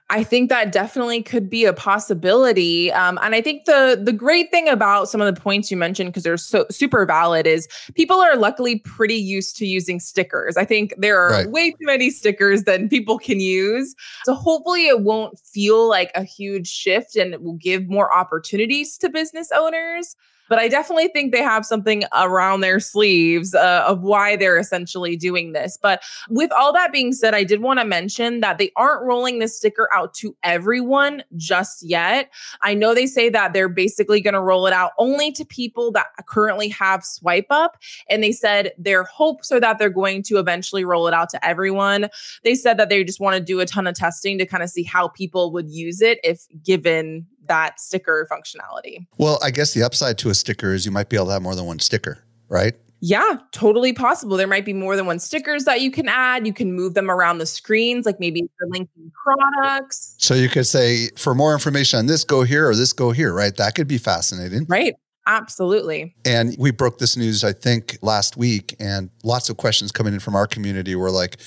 I 0.09 0.23
think 0.23 0.49
that 0.49 0.71
definitely 0.71 1.21
could 1.21 1.49
be 1.49 1.65
a 1.65 1.73
possibility. 1.73 2.91
Um, 2.91 3.19
and 3.21 3.35
I 3.35 3.41
think 3.41 3.65
the 3.65 3.99
the 4.01 4.13
great 4.13 4.49
thing 4.51 4.67
about 4.69 5.09
some 5.09 5.21
of 5.21 5.33
the 5.33 5.39
points 5.39 5.69
you 5.69 5.77
mentioned, 5.77 6.09
because 6.09 6.23
they're 6.23 6.37
so 6.37 6.65
super 6.71 7.05
valid, 7.05 7.47
is 7.47 7.67
people 7.95 8.21
are 8.21 8.35
luckily 8.35 8.79
pretty 8.79 9.15
used 9.15 9.55
to 9.57 9.65
using 9.65 9.99
stickers. 9.99 10.57
I 10.57 10.65
think 10.65 10.93
there 10.97 11.19
are 11.19 11.31
right. 11.31 11.49
way 11.49 11.71
too 11.71 11.85
many 11.85 12.09
stickers 12.09 12.63
than 12.63 12.89
people 12.89 13.19
can 13.19 13.39
use. 13.39 13.95
So 14.25 14.33
hopefully 14.33 14.87
it 14.87 15.01
won't 15.01 15.37
feel 15.39 15.87
like 15.87 16.11
a 16.15 16.23
huge 16.23 16.67
shift 16.67 17.15
and 17.15 17.33
it 17.33 17.41
will 17.41 17.57
give 17.57 17.87
more 17.87 18.13
opportunities 18.13 18.97
to 18.99 19.09
business 19.09 19.49
owners 19.53 20.15
but 20.53 20.59
I 20.59 20.67
definitely 20.67 21.07
think 21.07 21.31
they 21.31 21.41
have 21.41 21.65
something 21.65 22.03
around 22.13 22.61
their 22.61 22.79
sleeves 22.79 23.55
uh, 23.55 23.85
of 23.87 24.03
why 24.03 24.35
they're 24.35 24.59
essentially 24.59 25.15
doing 25.15 25.53
this. 25.53 25.79
But 25.81 26.03
with 26.29 26.51
all 26.51 26.71
that 26.73 26.91
being 26.91 27.11
said, 27.11 27.33
I 27.33 27.43
did 27.43 27.63
want 27.63 27.79
to 27.79 27.85
mention 27.85 28.39
that 28.41 28.59
they 28.59 28.71
aren't 28.75 29.01
rolling 29.01 29.39
this 29.39 29.57
sticker 29.57 29.89
out 29.91 30.13
to 30.13 30.35
everyone 30.43 31.23
just 31.37 31.81
yet. 31.81 32.31
I 32.61 32.75
know 32.75 32.93
they 32.93 33.07
say 33.07 33.29
that 33.29 33.53
they're 33.53 33.67
basically 33.67 34.21
going 34.21 34.35
to 34.35 34.41
roll 34.41 34.67
it 34.67 34.73
out 34.73 34.91
only 34.99 35.31
to 35.31 35.43
people 35.43 35.91
that 35.93 36.09
currently 36.27 36.67
have 36.69 37.03
swipe 37.03 37.47
up. 37.49 37.77
And 38.07 38.23
they 38.23 38.31
said 38.31 38.73
their 38.77 39.05
hopes 39.05 39.51
are 39.51 39.59
that 39.59 39.79
they're 39.79 39.89
going 39.89 40.21
to 40.21 40.37
eventually 40.37 40.85
roll 40.85 41.07
it 41.07 41.15
out 41.15 41.29
to 41.29 41.43
everyone. 41.43 42.09
They 42.43 42.53
said 42.53 42.77
that 42.77 42.89
they 42.89 43.03
just 43.03 43.19
want 43.19 43.37
to 43.37 43.43
do 43.43 43.59
a 43.59 43.65
ton 43.65 43.87
of 43.87 43.95
testing 43.95 44.37
to 44.37 44.45
kind 44.45 44.61
of 44.61 44.69
see 44.69 44.83
how 44.83 45.07
people 45.07 45.51
would 45.51 45.71
use 45.71 45.99
it 45.99 46.19
if 46.23 46.45
given 46.63 47.25
that 47.47 47.79
sticker 47.79 48.27
functionality. 48.31 49.05
Well, 49.17 49.39
I 49.43 49.51
guess 49.51 49.73
the 49.73 49.83
upside 49.83 50.17
to 50.19 50.29
a 50.29 50.35
sticker 50.35 50.73
is 50.73 50.85
you 50.85 50.91
might 50.91 51.09
be 51.09 51.15
able 51.15 51.27
to 51.27 51.33
have 51.33 51.41
more 51.41 51.55
than 51.55 51.65
one 51.65 51.79
sticker, 51.79 52.19
right? 52.49 52.73
Yeah, 53.05 53.39
totally 53.51 53.91
possible. 53.91 54.37
There 54.37 54.47
might 54.47 54.63
be 54.63 54.71
more 54.71 54.95
than 54.95 55.05
one 55.05 55.19
stickers 55.19 55.65
that 55.65 55.81
you 55.81 55.91
can 55.91 56.07
add. 56.07 56.47
You 56.47 56.53
can 56.53 56.71
move 56.71 56.93
them 56.93 57.11
around 57.11 57.39
the 57.39 57.45
screens, 57.45 58.05
like 58.05 58.17
maybe 58.17 58.39
you're 58.39 58.69
linking 58.69 59.11
products. 59.23 60.15
So 60.19 60.33
you 60.33 60.47
could 60.47 60.65
say, 60.65 61.09
for 61.17 61.35
more 61.35 61.51
information 61.53 61.99
on 61.99 62.05
this, 62.05 62.23
go 62.23 62.43
here 62.43 62.69
or 62.69 62.73
this, 62.75 62.93
go 62.93 63.11
here, 63.11 63.33
right? 63.33 63.53
That 63.57 63.75
could 63.75 63.89
be 63.89 63.97
fascinating. 63.97 64.65
Right. 64.69 64.95
Absolutely. 65.27 66.15
And 66.25 66.55
we 66.57 66.71
broke 66.71 66.99
this 66.99 67.15
news, 67.17 67.43
I 67.43 67.53
think, 67.53 67.97
last 68.01 68.37
week, 68.37 68.75
and 68.79 69.09
lots 69.23 69.49
of 69.49 69.57
questions 69.57 69.91
coming 69.91 70.13
in 70.13 70.19
from 70.19 70.35
our 70.35 70.47
community 70.47 70.95
were 70.95 71.11
like, 71.11 71.37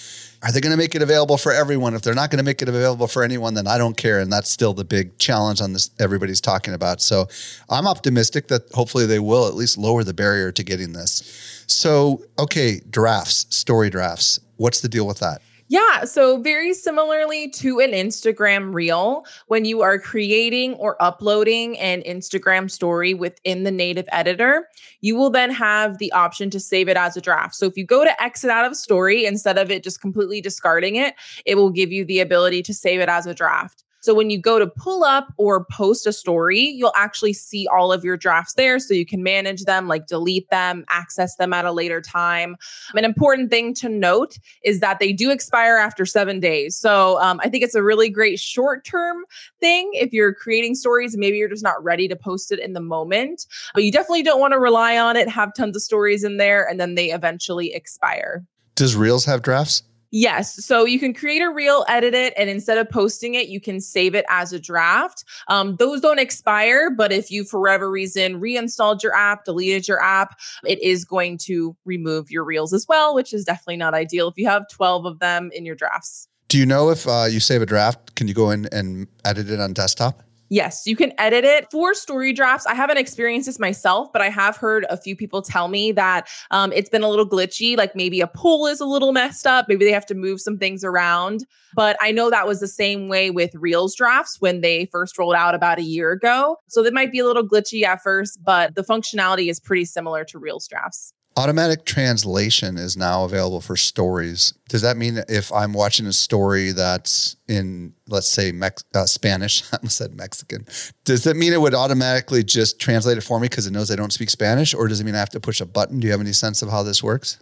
are 0.43 0.53
they 0.53 0.61
going 0.61 0.73
to 0.73 0.77
make 0.77 0.95
it 0.95 1.03
available 1.03 1.37
for 1.37 1.53
everyone? 1.53 1.95
If 1.95 2.03
they're 2.03 2.15
not 2.15 2.31
going 2.31 2.39
to 2.39 2.45
make 2.45 2.63
it 2.63 2.69
available 2.69 3.07
for 3.07 3.23
anyone, 3.23 3.55
then 3.55 3.67
I 3.67 3.79
don't 3.79 3.97
care. 3.97 4.21
And 4.21 4.33
that's 4.33 4.51
still 4.51 4.75
the 4.75 4.85
big 4.85 5.17
challenge 5.19 5.61
on 5.61 5.73
this 5.73 5.91
everybody's 5.99 6.41
talking 6.41 6.75
about. 6.75 7.01
So 7.01 7.27
I'm 7.71 7.87
optimistic 7.87 8.49
that 8.49 8.71
hopefully 8.73 9.07
they 9.07 9.19
will 9.19 9.49
at 9.49 9.55
least 9.55 9.79
lower 9.79 10.05
the 10.05 10.15
barrier 10.15 10.53
to 10.53 10.63
getting 10.63 10.93
this. 10.93 11.65
So, 11.67 12.23
okay, 12.39 12.81
drafts, 12.91 13.47
story 13.55 13.91
drafts. 13.91 14.39
What's 14.57 14.81
the 14.81 14.89
deal 14.89 15.07
with 15.07 15.19
that? 15.21 15.43
Yeah. 15.69 16.05
So, 16.05 16.41
very 16.41 16.73
similarly 16.75 17.51
to 17.51 17.81
an 17.81 17.91
Instagram 17.91 18.73
reel, 18.73 19.25
when 19.49 19.65
you 19.65 19.83
are 19.83 19.99
creating 19.99 20.75
or 20.75 20.97
uploading 21.03 21.77
an 21.79 22.03
Instagram 22.03 22.71
story 22.71 23.15
within 23.15 23.65
the 23.65 23.73
native 23.73 24.07
editor, 24.13 24.69
you 25.01 25.17
will 25.17 25.31
then 25.31 25.51
have 25.51 25.99
the 25.99 26.13
option 26.13 26.51
to 26.51 26.61
save 26.61 26.89
it 26.89 26.97
as 26.97 27.17
a 27.17 27.21
draft. 27.21 27.57
So, 27.57 27.67
if 27.67 27.77
you 27.77 27.85
go 27.85 28.05
to 28.05 28.23
exit 28.23 28.51
out 28.51 28.65
of 28.65 28.77
story 28.77 29.25
instead 29.25 29.59
of 29.59 29.71
it 29.71 29.83
just 29.83 30.01
completely 30.01 30.41
discarding 30.41 30.97
it, 30.97 31.15
it 31.45 31.57
will 31.57 31.71
give 31.71 31.91
you 31.91 32.05
the 32.05 32.21
ability 32.21 32.63
to 32.63 32.75
save 32.75 33.01
it 33.01 33.09
as 33.09 33.27
a 33.27 33.35
draft. 33.35 33.83
So 34.01 34.15
when 34.15 34.31
you 34.31 34.39
go 34.39 34.59
to 34.59 34.67
pull 34.67 35.05
up 35.05 35.33
or 35.37 35.65
post 35.65 36.07
a 36.07 36.13
story, 36.13 36.61
you'll 36.61 36.93
actually 36.95 37.33
see 37.33 37.67
all 37.67 37.93
of 37.93 38.05
your 38.05 38.17
drafts 38.17 38.55
there 38.55 38.79
so 38.79 38.95
you 38.95 39.07
can 39.07 39.23
manage 39.23 39.65
them, 39.65 39.89
like 39.89 40.07
delete 40.07 40.49
them, 40.51 40.85
access 40.89 41.37
them 41.37 41.53
at 41.53 41.65
a 41.65 41.73
later 41.73 42.01
time. 42.01 42.57
An 42.95 43.05
important 43.05 43.51
thing 43.51 43.75
to 43.75 43.89
note 43.89 44.39
is 44.63 44.81
that 44.81 44.99
they 44.99 45.13
do 45.13 45.31
expire 45.31 45.77
after 45.77 46.07
seven 46.07 46.41
days. 46.41 46.77
So 46.77 47.21
um, 47.21 47.41
I 47.43 47.49
think 47.49 47.65
it's 47.65 47.75
a 47.75 47.83
really 47.83 48.09
great 48.09 48.39
short 48.39 48.85
term 48.85 49.25
thing 49.61 49.91
if 49.95 50.13
you're 50.13 50.35
creating 50.35 50.75
stories. 50.75 51.17
Maybe 51.17 51.39
you're 51.39 51.49
just 51.49 51.65
not 51.65 51.83
ready 51.83 52.09
to 52.09 52.17
post 52.17 52.53
it 52.53 52.59
in 52.59 52.73
the 52.73 52.81
moment, 52.81 53.47
but 53.75 53.83
you 53.83 53.93
definitely 53.93 54.23
don't 54.23 54.41
want 54.41 54.53
to 54.53 54.59
rely 54.59 54.99
on 54.99 55.17
it, 55.17 55.29
have 55.29 55.53
tons 55.55 55.77
of 55.77 55.83
stories 55.83 56.25
in 56.25 56.37
there, 56.37 56.69
and 56.69 56.79
then 56.79 56.95
they 56.95 57.11
eventually 57.11 57.75
expire. 57.75 58.45
Does 58.75 58.95
Reels 58.95 59.25
have 59.25 59.43
drafts? 59.43 59.83
Yes. 60.19 60.65
So 60.65 60.87
you 60.87 60.99
can 60.99 61.13
create 61.13 61.43
a 61.43 61.51
reel, 61.51 61.85
edit 61.89 62.15
it, 62.15 62.33
and 62.39 62.49
instead 62.49 62.79
of 62.79 62.89
posting 62.89 63.35
it, 63.35 63.49
you 63.49 63.61
can 63.61 63.83
save 63.83 64.15
it 64.15 64.25
as 64.31 64.51
a 64.51 64.59
draft. 64.59 65.25
Um, 65.49 65.77
those 65.77 66.01
don't 66.01 66.19
expire, 66.19 66.89
but 66.89 67.13
if 67.13 67.31
you, 67.31 67.45
for 67.45 67.61
whatever 67.61 67.91
reason, 67.91 68.41
reinstalled 68.41 69.03
your 69.03 69.15
app, 69.15 69.45
deleted 69.45 69.87
your 69.87 70.03
app, 70.03 70.41
it 70.65 70.83
is 70.83 71.05
going 71.05 71.37
to 71.43 71.77
remove 71.85 72.31
your 72.31 72.45
reels 72.45 72.73
as 72.73 72.89
well, 72.89 73.15
which 73.15 73.35
is 73.35 73.45
definitely 73.45 73.77
not 73.77 73.93
ideal 73.93 74.29
if 74.29 74.39
you 74.39 74.49
have 74.49 74.67
12 74.71 75.05
of 75.05 75.19
them 75.19 75.51
in 75.53 75.67
your 75.67 75.75
drafts. 75.75 76.29
Do 76.49 76.57
you 76.57 76.65
know 76.65 76.89
if 76.89 77.07
uh, 77.07 77.27
you 77.29 77.39
save 77.39 77.61
a 77.61 77.67
draft, 77.67 78.15
can 78.15 78.27
you 78.27 78.33
go 78.33 78.49
in 78.49 78.71
and 78.73 79.09
edit 79.27 79.51
it 79.51 79.61
on 79.61 79.75
desktop? 79.75 80.23
Yes, 80.49 80.87
you 80.87 80.95
can 80.95 81.13
edit 81.19 81.45
it 81.45 81.67
for 81.73 81.93
story 81.93 82.33
drafts. 82.33 82.67
I 82.67 82.75
haven't 82.75 82.99
experienced 82.99 83.47
this 83.47 83.59
myself, 83.59 84.13
but 84.13 84.23
I 84.23 84.29
have 84.29 84.57
heard 84.57 84.87
a 84.89 84.97
few 84.97 85.17
people 85.17 85.43
tell 85.43 85.67
me 85.67 85.91
that 85.93 86.29
um, 86.53 86.73
it's 86.73 86.89
been 86.89 87.03
a 87.03 87.09
little 87.09 87.29
glitchy. 87.29 87.77
Like 87.77 87.97
maybe 87.97 88.21
a 88.21 88.29
poll 88.29 88.67
is 88.67 88.81
a 88.81 88.87
little 88.87 89.13
messed 89.13 89.47
up. 89.47 89.67
Maybe 89.69 89.85
they 89.85 89.93
have 89.93 90.07
to 90.07 90.15
move 90.15 90.41
some 90.41 90.57
things 90.57 90.85
around. 90.85 91.45
But 91.75 91.97
I 92.01 92.13
know 92.13 92.31
that 92.31 92.47
was 92.47 92.61
the 92.61 92.69
same 92.69 93.09
way 93.09 93.31
with 93.31 93.55
Reels 93.57 93.97
drafts 93.97 94.41
when 94.41 94.61
they 94.61 94.87
first 94.87 95.19
rolled 95.19 95.35
out 95.35 95.55
about 95.55 95.79
a 95.79 95.83
year 95.83 96.13
ago. 96.13 96.59
So 96.69 96.83
they 96.83 96.91
might 96.91 97.11
be 97.11 97.19
a 97.19 97.27
little 97.27 97.47
glitchy 97.47 97.83
at 97.83 98.03
first, 98.03 98.39
but 98.45 98.77
the 98.77 98.85
functionality 98.85 99.51
is 99.51 99.59
pretty 99.59 99.85
similar 99.85 100.25
to 100.27 100.39
Reels 100.39 100.69
drafts. 100.69 101.13
Automatic 101.39 101.85
translation 101.85 102.79
is 102.79 102.97
now 102.97 103.25
available 103.25 103.61
for 103.61 103.77
stories. 103.77 104.55
Does 104.71 104.81
that 104.81 104.97
mean 104.97 105.23
if 105.29 105.53
I'm 105.53 105.75
watching 105.75 106.07
a 106.07 106.13
story 106.13 106.73
that's 106.73 107.37
in, 107.47 107.93
let's 108.09 108.27
say, 108.27 108.53
Mex- 108.53 108.85
uh, 108.95 109.05
Spanish, 109.05 109.63
I 109.73 109.77
almost 109.77 109.99
said 109.99 110.17
Mexican, 110.17 110.67
does 111.05 111.25
that 111.25 111.37
mean 111.37 111.53
it 111.53 111.61
would 111.61 111.75
automatically 111.75 112.43
just 112.43 112.81
translate 112.81 113.19
it 113.19 113.21
for 113.21 113.39
me 113.39 113.49
because 113.49 113.67
it 113.67 113.73
knows 113.73 113.91
I 113.91 113.97
don't 113.97 114.15
speak 114.15 114.31
Spanish? 114.31 114.73
Or 114.73 114.89
does 114.89 115.01
it 115.01 115.05
mean 115.05 115.15
I 115.15 115.19
have 115.19 115.29
to 115.31 115.41
push 115.41 115.61
a 115.61 115.67
button? 115.67 116.01
Do 116.01 116.07
you 116.07 116.13
have 116.13 116.23
any 116.23 116.33
sense 116.33 116.63
of 116.63 116.71
how 116.71 116.83
this 116.83 117.03
works? 117.03 117.39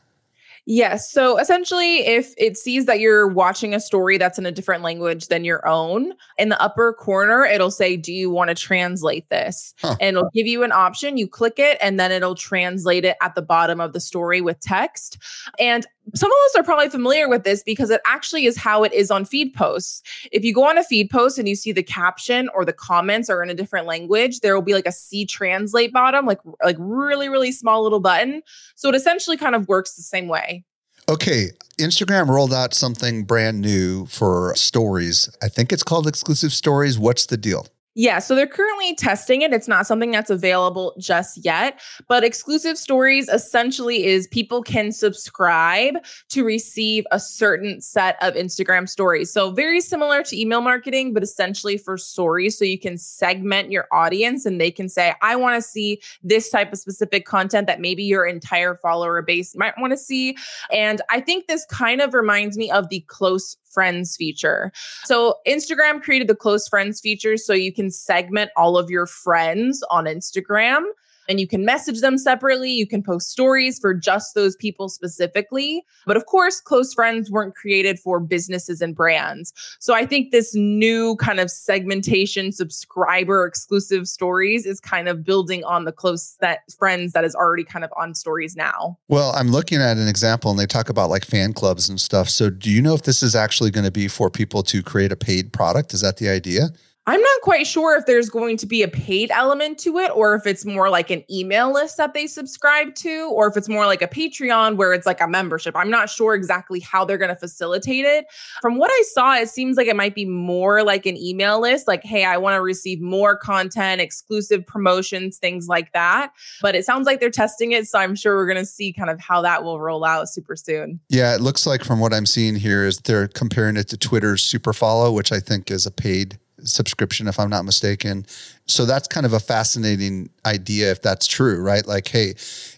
Yes. 0.66 1.10
So 1.10 1.38
essentially, 1.38 1.98
if 2.06 2.32
it 2.38 2.56
sees 2.56 2.86
that 2.86 2.98
you're 2.98 3.28
watching 3.28 3.74
a 3.74 3.80
story 3.80 4.16
that's 4.16 4.38
in 4.38 4.46
a 4.46 4.52
different 4.52 4.82
language 4.82 5.26
than 5.26 5.44
your 5.44 5.66
own, 5.68 6.14
in 6.38 6.48
the 6.48 6.60
upper 6.60 6.94
corner, 6.94 7.44
it'll 7.44 7.70
say, 7.70 7.96
Do 7.96 8.12
you 8.12 8.30
want 8.30 8.48
to 8.48 8.54
translate 8.54 9.28
this? 9.28 9.74
Huh. 9.80 9.96
And 10.00 10.16
it'll 10.16 10.30
give 10.34 10.46
you 10.46 10.62
an 10.62 10.72
option. 10.72 11.18
You 11.18 11.28
click 11.28 11.58
it, 11.58 11.76
and 11.82 12.00
then 12.00 12.10
it'll 12.10 12.34
translate 12.34 13.04
it 13.04 13.16
at 13.20 13.34
the 13.34 13.42
bottom 13.42 13.78
of 13.78 13.92
the 13.92 14.00
story 14.00 14.40
with 14.40 14.58
text. 14.60 15.18
And 15.58 15.86
some 16.14 16.30
of 16.30 16.36
us 16.46 16.56
are 16.56 16.62
probably 16.62 16.88
familiar 16.88 17.28
with 17.28 17.44
this 17.44 17.62
because 17.62 17.90
it 17.90 18.00
actually 18.06 18.46
is 18.46 18.56
how 18.56 18.84
it 18.84 18.92
is 18.92 19.10
on 19.10 19.24
feed 19.24 19.54
posts. 19.54 20.02
If 20.32 20.44
you 20.44 20.52
go 20.52 20.68
on 20.68 20.76
a 20.76 20.84
feed 20.84 21.10
post 21.10 21.38
and 21.38 21.48
you 21.48 21.54
see 21.54 21.72
the 21.72 21.82
caption 21.82 22.48
or 22.54 22.64
the 22.64 22.72
comments 22.72 23.30
are 23.30 23.42
in 23.42 23.50
a 23.50 23.54
different 23.54 23.86
language, 23.86 24.40
there 24.40 24.54
will 24.54 24.62
be 24.62 24.74
like 24.74 24.86
a 24.86 24.92
C 24.92 25.24
translate 25.24 25.92
bottom, 25.92 26.26
like 26.26 26.40
like 26.62 26.76
really 26.78 27.28
really 27.28 27.52
small 27.52 27.82
little 27.82 28.00
button. 28.00 28.42
So 28.74 28.88
it 28.88 28.94
essentially 28.94 29.36
kind 29.36 29.54
of 29.54 29.68
works 29.68 29.94
the 29.94 30.02
same 30.02 30.28
way. 30.28 30.64
Okay, 31.08 31.50
Instagram 31.78 32.28
rolled 32.28 32.54
out 32.54 32.72
something 32.72 33.24
brand 33.24 33.60
new 33.60 34.06
for 34.06 34.54
stories. 34.56 35.28
I 35.42 35.48
think 35.48 35.72
it's 35.72 35.82
called 35.82 36.06
exclusive 36.06 36.52
stories. 36.52 36.98
What's 36.98 37.26
the 37.26 37.36
deal? 37.36 37.66
Yeah, 37.96 38.18
so 38.18 38.34
they're 38.34 38.48
currently 38.48 38.96
testing 38.96 39.42
it. 39.42 39.52
It's 39.52 39.68
not 39.68 39.86
something 39.86 40.10
that's 40.10 40.30
available 40.30 40.96
just 40.98 41.44
yet, 41.44 41.80
but 42.08 42.24
exclusive 42.24 42.76
stories 42.76 43.28
essentially 43.28 44.04
is 44.04 44.26
people 44.28 44.62
can 44.62 44.90
subscribe 44.90 45.94
to 46.30 46.44
receive 46.44 47.04
a 47.12 47.20
certain 47.20 47.80
set 47.80 48.20
of 48.20 48.34
Instagram 48.34 48.88
stories. 48.88 49.32
So, 49.32 49.52
very 49.52 49.80
similar 49.80 50.24
to 50.24 50.40
email 50.40 50.60
marketing, 50.60 51.14
but 51.14 51.22
essentially 51.22 51.78
for 51.78 51.96
stories. 51.96 52.58
So, 52.58 52.64
you 52.64 52.80
can 52.80 52.98
segment 52.98 53.70
your 53.70 53.86
audience 53.92 54.44
and 54.44 54.60
they 54.60 54.72
can 54.72 54.88
say, 54.88 55.14
I 55.22 55.36
want 55.36 55.54
to 55.54 55.62
see 55.62 56.00
this 56.24 56.50
type 56.50 56.72
of 56.72 56.80
specific 56.80 57.26
content 57.26 57.68
that 57.68 57.80
maybe 57.80 58.02
your 58.02 58.26
entire 58.26 58.74
follower 58.74 59.22
base 59.22 59.54
might 59.54 59.74
want 59.78 59.92
to 59.92 59.96
see. 59.96 60.36
And 60.72 61.00
I 61.10 61.20
think 61.20 61.46
this 61.46 61.64
kind 61.66 62.00
of 62.00 62.12
reminds 62.12 62.58
me 62.58 62.72
of 62.72 62.88
the 62.88 63.00
close 63.06 63.56
friends 63.74 64.16
feature. 64.16 64.72
So 65.04 65.36
Instagram 65.46 66.00
created 66.00 66.28
the 66.28 66.36
close 66.36 66.68
friends 66.68 67.00
feature 67.00 67.36
so 67.36 67.52
you 67.52 67.72
can 67.72 67.90
segment 67.90 68.50
all 68.56 68.78
of 68.78 68.88
your 68.88 69.06
friends 69.06 69.82
on 69.90 70.04
Instagram 70.04 70.84
and 71.28 71.40
you 71.40 71.46
can 71.46 71.64
message 71.64 72.00
them 72.00 72.18
separately. 72.18 72.70
You 72.70 72.86
can 72.86 73.02
post 73.02 73.30
stories 73.30 73.78
for 73.78 73.94
just 73.94 74.34
those 74.34 74.56
people 74.56 74.88
specifically. 74.88 75.84
But 76.06 76.16
of 76.16 76.26
course, 76.26 76.60
close 76.60 76.92
friends 76.94 77.30
weren't 77.30 77.54
created 77.54 77.98
for 77.98 78.20
businesses 78.20 78.80
and 78.80 78.94
brands. 78.94 79.52
So 79.80 79.94
I 79.94 80.06
think 80.06 80.30
this 80.30 80.54
new 80.54 81.16
kind 81.16 81.40
of 81.40 81.50
segmentation, 81.50 82.52
subscriber 82.52 83.46
exclusive 83.46 84.08
stories 84.08 84.66
is 84.66 84.80
kind 84.80 85.08
of 85.08 85.24
building 85.24 85.64
on 85.64 85.84
the 85.84 85.92
close 85.92 86.36
friends 86.78 87.12
that 87.12 87.24
is 87.24 87.34
already 87.34 87.64
kind 87.64 87.84
of 87.84 87.92
on 87.96 88.14
stories 88.14 88.56
now. 88.56 88.98
Well, 89.08 89.32
I'm 89.34 89.48
looking 89.48 89.80
at 89.80 89.96
an 89.96 90.08
example 90.08 90.50
and 90.50 90.58
they 90.58 90.66
talk 90.66 90.88
about 90.88 91.10
like 91.10 91.24
fan 91.24 91.52
clubs 91.52 91.88
and 91.88 92.00
stuff. 92.00 92.28
So 92.28 92.50
do 92.50 92.70
you 92.70 92.82
know 92.82 92.94
if 92.94 93.02
this 93.02 93.22
is 93.22 93.34
actually 93.34 93.70
going 93.70 93.84
to 93.84 93.92
be 93.92 94.08
for 94.08 94.30
people 94.30 94.62
to 94.64 94.82
create 94.82 95.12
a 95.12 95.16
paid 95.16 95.52
product? 95.52 95.94
Is 95.94 96.00
that 96.00 96.18
the 96.18 96.28
idea? 96.28 96.68
I'm 97.06 97.20
not 97.20 97.40
quite 97.42 97.66
sure 97.66 97.98
if 97.98 98.06
there's 98.06 98.30
going 98.30 98.56
to 98.56 98.66
be 98.66 98.82
a 98.82 98.88
paid 98.88 99.30
element 99.30 99.78
to 99.80 99.98
it 99.98 100.10
or 100.14 100.34
if 100.34 100.46
it's 100.46 100.64
more 100.64 100.88
like 100.88 101.10
an 101.10 101.22
email 101.30 101.70
list 101.70 101.98
that 101.98 102.14
they 102.14 102.26
subscribe 102.26 102.94
to 102.94 103.30
or 103.30 103.46
if 103.46 103.58
it's 103.58 103.68
more 103.68 103.84
like 103.84 104.00
a 104.00 104.08
Patreon 104.08 104.76
where 104.76 104.94
it's 104.94 105.04
like 105.04 105.20
a 105.20 105.28
membership. 105.28 105.76
I'm 105.76 105.90
not 105.90 106.08
sure 106.08 106.34
exactly 106.34 106.80
how 106.80 107.04
they're 107.04 107.18
going 107.18 107.28
to 107.28 107.36
facilitate 107.36 108.06
it. 108.06 108.24
From 108.62 108.78
what 108.78 108.90
I 108.90 109.02
saw, 109.12 109.34
it 109.34 109.50
seems 109.50 109.76
like 109.76 109.86
it 109.86 109.96
might 109.96 110.14
be 110.14 110.24
more 110.24 110.82
like 110.82 111.04
an 111.04 111.18
email 111.18 111.60
list 111.60 111.86
like, 111.86 112.02
hey, 112.04 112.24
I 112.24 112.38
want 112.38 112.54
to 112.54 112.62
receive 112.62 113.02
more 113.02 113.36
content, 113.36 114.00
exclusive 114.00 114.66
promotions, 114.66 115.36
things 115.36 115.68
like 115.68 115.92
that. 115.92 116.32
But 116.62 116.74
it 116.74 116.86
sounds 116.86 117.04
like 117.04 117.20
they're 117.20 117.28
testing 117.28 117.72
it. 117.72 117.86
So 117.86 117.98
I'm 117.98 118.14
sure 118.14 118.34
we're 118.34 118.46
going 118.46 118.56
to 118.56 118.64
see 118.64 118.94
kind 118.94 119.10
of 119.10 119.20
how 119.20 119.42
that 119.42 119.62
will 119.62 119.78
roll 119.78 120.06
out 120.06 120.30
super 120.30 120.56
soon. 120.56 121.00
Yeah, 121.10 121.34
it 121.34 121.42
looks 121.42 121.66
like 121.66 121.84
from 121.84 122.00
what 122.00 122.14
I'm 122.14 122.24
seeing 122.24 122.56
here 122.56 122.86
is 122.86 122.96
they're 123.00 123.28
comparing 123.28 123.76
it 123.76 123.88
to 123.88 123.98
Twitter's 123.98 124.42
Super 124.42 124.72
Follow, 124.72 125.12
which 125.12 125.32
I 125.32 125.40
think 125.40 125.70
is 125.70 125.84
a 125.84 125.90
paid 125.90 126.38
subscription, 126.64 127.28
if 127.28 127.38
I'm 127.38 127.50
not 127.50 127.64
mistaken. 127.64 128.26
So 128.66 128.86
that's 128.86 129.06
kind 129.06 129.26
of 129.26 129.32
a 129.32 129.40
fascinating 129.40 130.30
idea 130.46 130.90
if 130.90 131.02
that's 131.02 131.26
true, 131.26 131.60
right? 131.62 131.86
Like, 131.86 132.08
hey, 132.08 132.30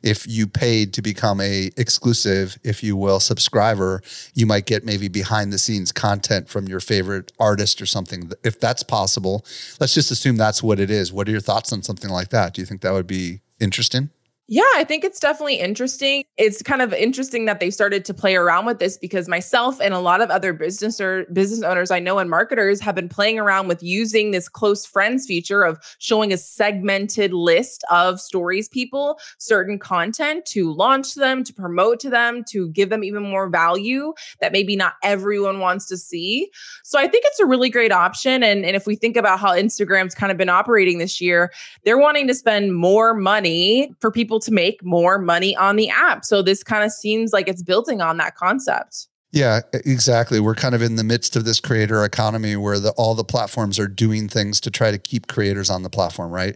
if 0.02 0.26
you 0.26 0.46
paid 0.46 0.92
to 0.94 1.02
become 1.02 1.40
a 1.40 1.70
exclusive, 1.76 2.58
if 2.64 2.82
you 2.82 2.96
will, 2.96 3.20
subscriber, 3.20 4.02
you 4.34 4.46
might 4.46 4.66
get 4.66 4.84
maybe 4.84 5.08
behind 5.08 5.52
the 5.52 5.58
scenes 5.58 5.92
content 5.92 6.48
from 6.48 6.66
your 6.66 6.80
favorite 6.80 7.32
artist 7.38 7.80
or 7.80 7.86
something. 7.86 8.32
If 8.42 8.60
that's 8.60 8.82
possible, 8.82 9.44
let's 9.80 9.94
just 9.94 10.10
assume 10.10 10.36
that's 10.36 10.62
what 10.62 10.80
it 10.80 10.90
is. 10.90 11.12
What 11.12 11.28
are 11.28 11.32
your 11.32 11.40
thoughts 11.40 11.72
on 11.72 11.82
something 11.82 12.10
like 12.10 12.30
that? 12.30 12.54
Do 12.54 12.60
you 12.60 12.66
think 12.66 12.80
that 12.80 12.92
would 12.92 13.06
be 13.06 13.40
interesting? 13.60 14.10
Yeah, 14.48 14.62
I 14.76 14.84
think 14.84 15.02
it's 15.02 15.18
definitely 15.18 15.56
interesting. 15.56 16.22
It's 16.36 16.62
kind 16.62 16.80
of 16.80 16.92
interesting 16.92 17.46
that 17.46 17.58
they 17.58 17.68
started 17.68 18.04
to 18.04 18.14
play 18.14 18.36
around 18.36 18.64
with 18.64 18.78
this 18.78 18.96
because 18.96 19.26
myself 19.26 19.80
and 19.80 19.92
a 19.92 19.98
lot 19.98 20.20
of 20.20 20.30
other 20.30 20.52
business 20.52 21.00
or 21.00 21.24
business 21.32 21.64
owners 21.64 21.90
I 21.90 21.98
know 21.98 22.20
and 22.20 22.30
marketers 22.30 22.80
have 22.80 22.94
been 22.94 23.08
playing 23.08 23.40
around 23.40 23.66
with 23.66 23.82
using 23.82 24.30
this 24.30 24.48
close 24.48 24.86
friends 24.86 25.26
feature 25.26 25.64
of 25.64 25.80
showing 25.98 26.32
a 26.32 26.36
segmented 26.36 27.32
list 27.32 27.82
of 27.90 28.20
stories 28.20 28.68
people, 28.68 29.18
certain 29.38 29.80
content 29.80 30.44
to 30.46 30.72
launch 30.72 31.16
them, 31.16 31.42
to 31.42 31.52
promote 31.52 31.98
to 32.00 32.10
them, 32.10 32.44
to 32.50 32.68
give 32.68 32.88
them 32.88 33.02
even 33.02 33.24
more 33.24 33.48
value 33.48 34.12
that 34.40 34.52
maybe 34.52 34.76
not 34.76 34.94
everyone 35.02 35.58
wants 35.58 35.86
to 35.86 35.96
see. 35.96 36.48
So 36.84 37.00
I 37.00 37.08
think 37.08 37.24
it's 37.26 37.40
a 37.40 37.46
really 37.46 37.68
great 37.68 37.90
option. 37.90 38.44
And, 38.44 38.64
and 38.64 38.76
if 38.76 38.86
we 38.86 38.94
think 38.94 39.16
about 39.16 39.40
how 39.40 39.56
Instagram's 39.56 40.14
kind 40.14 40.30
of 40.30 40.38
been 40.38 40.48
operating 40.48 40.98
this 40.98 41.20
year, 41.20 41.50
they're 41.84 41.98
wanting 41.98 42.28
to 42.28 42.34
spend 42.34 42.76
more 42.76 43.12
money 43.12 43.92
for 43.98 44.12
people 44.12 44.35
to 44.40 44.52
make 44.52 44.84
more 44.84 45.18
money 45.18 45.56
on 45.56 45.76
the 45.76 45.88
app. 45.90 46.24
So 46.24 46.42
this 46.42 46.62
kind 46.62 46.84
of 46.84 46.92
seems 46.92 47.32
like 47.32 47.48
it's 47.48 47.62
building 47.62 48.00
on 48.00 48.16
that 48.18 48.36
concept. 48.36 49.08
Yeah, 49.32 49.60
exactly. 49.72 50.40
We're 50.40 50.54
kind 50.54 50.74
of 50.74 50.80
in 50.80 50.96
the 50.96 51.04
midst 51.04 51.36
of 51.36 51.44
this 51.44 51.60
creator 51.60 52.02
economy 52.04 52.56
where 52.56 52.78
the, 52.78 52.92
all 52.92 53.14
the 53.14 53.24
platforms 53.24 53.78
are 53.78 53.88
doing 53.88 54.28
things 54.28 54.60
to 54.60 54.70
try 54.70 54.90
to 54.90 54.98
keep 54.98 55.26
creators 55.26 55.68
on 55.68 55.82
the 55.82 55.90
platform, 55.90 56.30
right? 56.30 56.54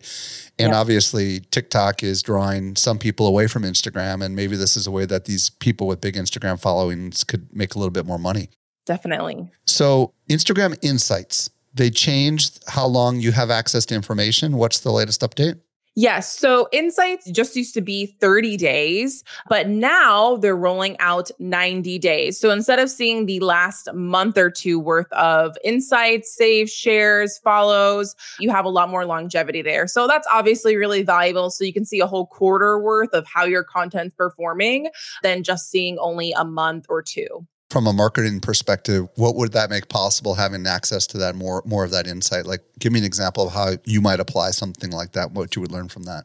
And 0.59 0.71
yeah. 0.71 0.79
obviously, 0.79 1.41
TikTok 1.51 2.03
is 2.03 2.23
drawing 2.23 2.77
some 2.77 2.99
people 2.99 3.27
away 3.27 3.49
from 3.49 3.65
Instagram. 3.65 4.25
And 4.25 4.35
maybe 4.35 4.57
this 4.57 4.77
is 4.77 4.87
a 4.87 4.91
way 4.91 5.05
that 5.05 5.27
these 5.27 5.51
people 5.51 5.89
with 5.89 6.01
big 6.01 6.15
Instagram 6.15 6.59
followings 6.59 7.23
could 7.23 7.55
make 7.55 7.75
a 7.75 7.79
little 7.79 7.91
bit 7.91 8.07
more 8.07 8.19
money. 8.19 8.49
Definitely. 8.87 9.51
So, 9.67 10.15
Instagram 10.31 10.79
Insights, 10.83 11.51
they 11.75 11.91
changed 11.91 12.61
how 12.69 12.87
long 12.87 13.21
you 13.21 13.33
have 13.33 13.51
access 13.51 13.85
to 13.87 13.95
information. 13.95 14.57
What's 14.57 14.81
the 14.81 14.91
latest 14.91 15.21
update? 15.21 15.61
Yes. 16.00 16.35
So 16.35 16.66
insights 16.73 17.30
just 17.30 17.54
used 17.54 17.75
to 17.75 17.83
be 17.83 18.07
30 18.07 18.57
days, 18.57 19.23
but 19.50 19.69
now 19.69 20.37
they're 20.37 20.57
rolling 20.57 20.99
out 20.99 21.30
90 21.38 21.99
days. 21.99 22.40
So 22.40 22.50
instead 22.50 22.78
of 22.78 22.88
seeing 22.88 23.26
the 23.26 23.38
last 23.40 23.92
month 23.92 24.38
or 24.38 24.50
two 24.50 24.80
worth 24.80 25.12
of 25.12 25.59
insights, 25.62 26.35
saves, 26.35 26.73
shares, 26.73 27.37
follows, 27.45 28.16
you 28.38 28.49
have 28.49 28.64
a 28.64 28.71
lot 28.71 28.88
more 28.88 29.04
longevity 29.04 29.61
there. 29.61 29.87
So 29.87 30.07
that's 30.07 30.26
obviously 30.33 30.75
really 30.75 31.02
valuable. 31.02 31.50
So 31.50 31.64
you 31.64 31.73
can 31.75 31.85
see 31.85 32.00
a 32.00 32.07
whole 32.07 32.26
quarter 32.26 32.78
worth 32.78 33.12
of 33.12 33.26
how 33.26 33.45
your 33.45 33.62
content's 33.62 34.14
performing 34.14 34.88
than 35.23 35.42
just 35.42 35.71
seeing 35.71 35.99
only 35.99 36.33
a 36.33 36.47
month 36.47 36.87
or 36.88 37.02
two 37.02 37.47
from 37.71 37.87
a 37.87 37.93
marketing 37.93 38.41
perspective, 38.41 39.09
what 39.15 39.37
would 39.37 39.53
that 39.53 39.71
make 39.71 39.89
possible 39.89 40.35
having 40.35 40.67
access 40.67 41.07
to 41.09 41.19
that 41.19 41.37
more 41.37 41.62
more 41.65 41.85
of 41.85 41.93
that 41.93 42.07
insight? 42.07 42.45
Like 42.45 42.61
give 42.79 42.93
me 42.93 42.99
an 42.99 43.05
example 43.05 43.47
of 43.47 43.53
how 43.53 43.75
you 43.85 44.00
might 44.00 44.21
apply 44.21 44.50
something 44.50 44.91
like 44.91 45.12
that, 45.12 45.33
what 45.33 45.57
you 45.57 45.62
would 45.62 45.73
learn 45.73 45.89
from 45.89 46.03
that. 46.05 46.25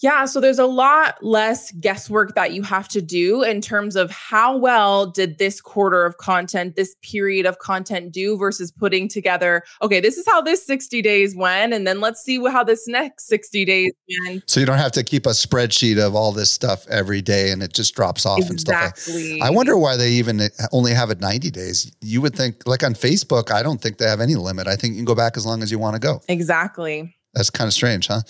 Yeah, 0.00 0.24
so 0.24 0.40
there's 0.40 0.58
a 0.58 0.66
lot 0.66 1.22
less 1.22 1.72
guesswork 1.72 2.34
that 2.34 2.52
you 2.52 2.62
have 2.62 2.88
to 2.88 3.02
do 3.02 3.42
in 3.42 3.60
terms 3.60 3.96
of 3.96 4.10
how 4.10 4.56
well 4.56 5.06
did 5.06 5.38
this 5.38 5.60
quarter 5.60 6.06
of 6.06 6.16
content, 6.16 6.74
this 6.74 6.96
period 7.02 7.44
of 7.44 7.58
content 7.58 8.12
do 8.12 8.38
versus 8.38 8.72
putting 8.72 9.08
together, 9.08 9.62
okay, 9.82 10.00
this 10.00 10.16
is 10.16 10.26
how 10.26 10.40
this 10.40 10.64
60 10.64 11.02
days 11.02 11.36
went, 11.36 11.74
and 11.74 11.86
then 11.86 12.00
let's 12.00 12.22
see 12.22 12.42
how 12.48 12.64
this 12.64 12.88
next 12.88 13.26
60 13.26 13.64
days 13.66 13.92
went. 14.24 14.42
So 14.48 14.58
you 14.58 14.66
don't 14.66 14.78
have 14.78 14.92
to 14.92 15.04
keep 15.04 15.26
a 15.26 15.30
spreadsheet 15.30 15.98
of 15.98 16.14
all 16.14 16.32
this 16.32 16.50
stuff 16.50 16.86
every 16.88 17.20
day 17.20 17.50
and 17.50 17.62
it 17.62 17.74
just 17.74 17.94
drops 17.94 18.24
off 18.24 18.38
exactly. 18.38 18.88
and 18.88 18.96
stuff. 18.96 19.40
Like, 19.40 19.42
I 19.42 19.50
wonder 19.50 19.76
why 19.76 19.96
they 19.96 20.12
even 20.12 20.40
uh, 20.40 20.48
only 20.72 20.92
have 20.92 21.10
it 21.10 21.20
90 21.20 21.50
days. 21.50 21.94
You 22.00 22.22
would 22.22 22.34
think, 22.34 22.66
like 22.66 22.82
on 22.82 22.94
Facebook, 22.94 23.50
I 23.50 23.62
don't 23.62 23.80
think 23.80 23.98
they 23.98 24.08
have 24.08 24.20
any 24.20 24.34
limit. 24.34 24.66
I 24.66 24.76
think 24.76 24.94
you 24.94 24.98
can 24.98 25.04
go 25.04 25.14
back 25.14 25.36
as 25.36 25.44
long 25.44 25.62
as 25.62 25.70
you 25.70 25.78
want 25.78 25.94
to 25.94 26.00
go. 26.00 26.22
Exactly. 26.28 27.14
That's 27.34 27.50
kind 27.50 27.68
of 27.68 27.74
strange, 27.74 28.08
huh? 28.08 28.22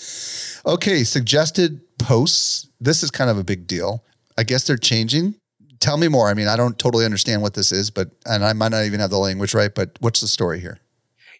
Okay, 0.66 1.04
suggested 1.04 1.80
posts. 1.99 2.69
This 2.80 3.02
is 3.02 3.11
kind 3.11 3.30
of 3.30 3.38
a 3.38 3.45
big 3.45 3.66
deal. 3.66 4.04
I 4.37 4.42
guess 4.42 4.66
they're 4.66 4.76
changing. 4.76 5.35
Tell 5.80 5.97
me 5.97 6.09
more. 6.09 6.28
I 6.28 6.35
mean, 6.35 6.49
I 6.49 6.57
don't 6.57 6.78
totally 6.78 7.04
understand 7.04 7.40
what 7.40 7.54
this 7.54 7.73
is, 7.73 7.90
but 7.90 8.11
and 8.26 8.45
I 8.45 8.52
might 8.52 8.71
not 8.71 8.85
even 8.85 9.00
have 9.00 9.11
the 9.11 9.19
language 9.19 9.54
right, 9.54 9.75
but 9.75 9.97
what's 10.00 10.21
the 10.21 10.28
story 10.28 10.61
here? 10.61 10.78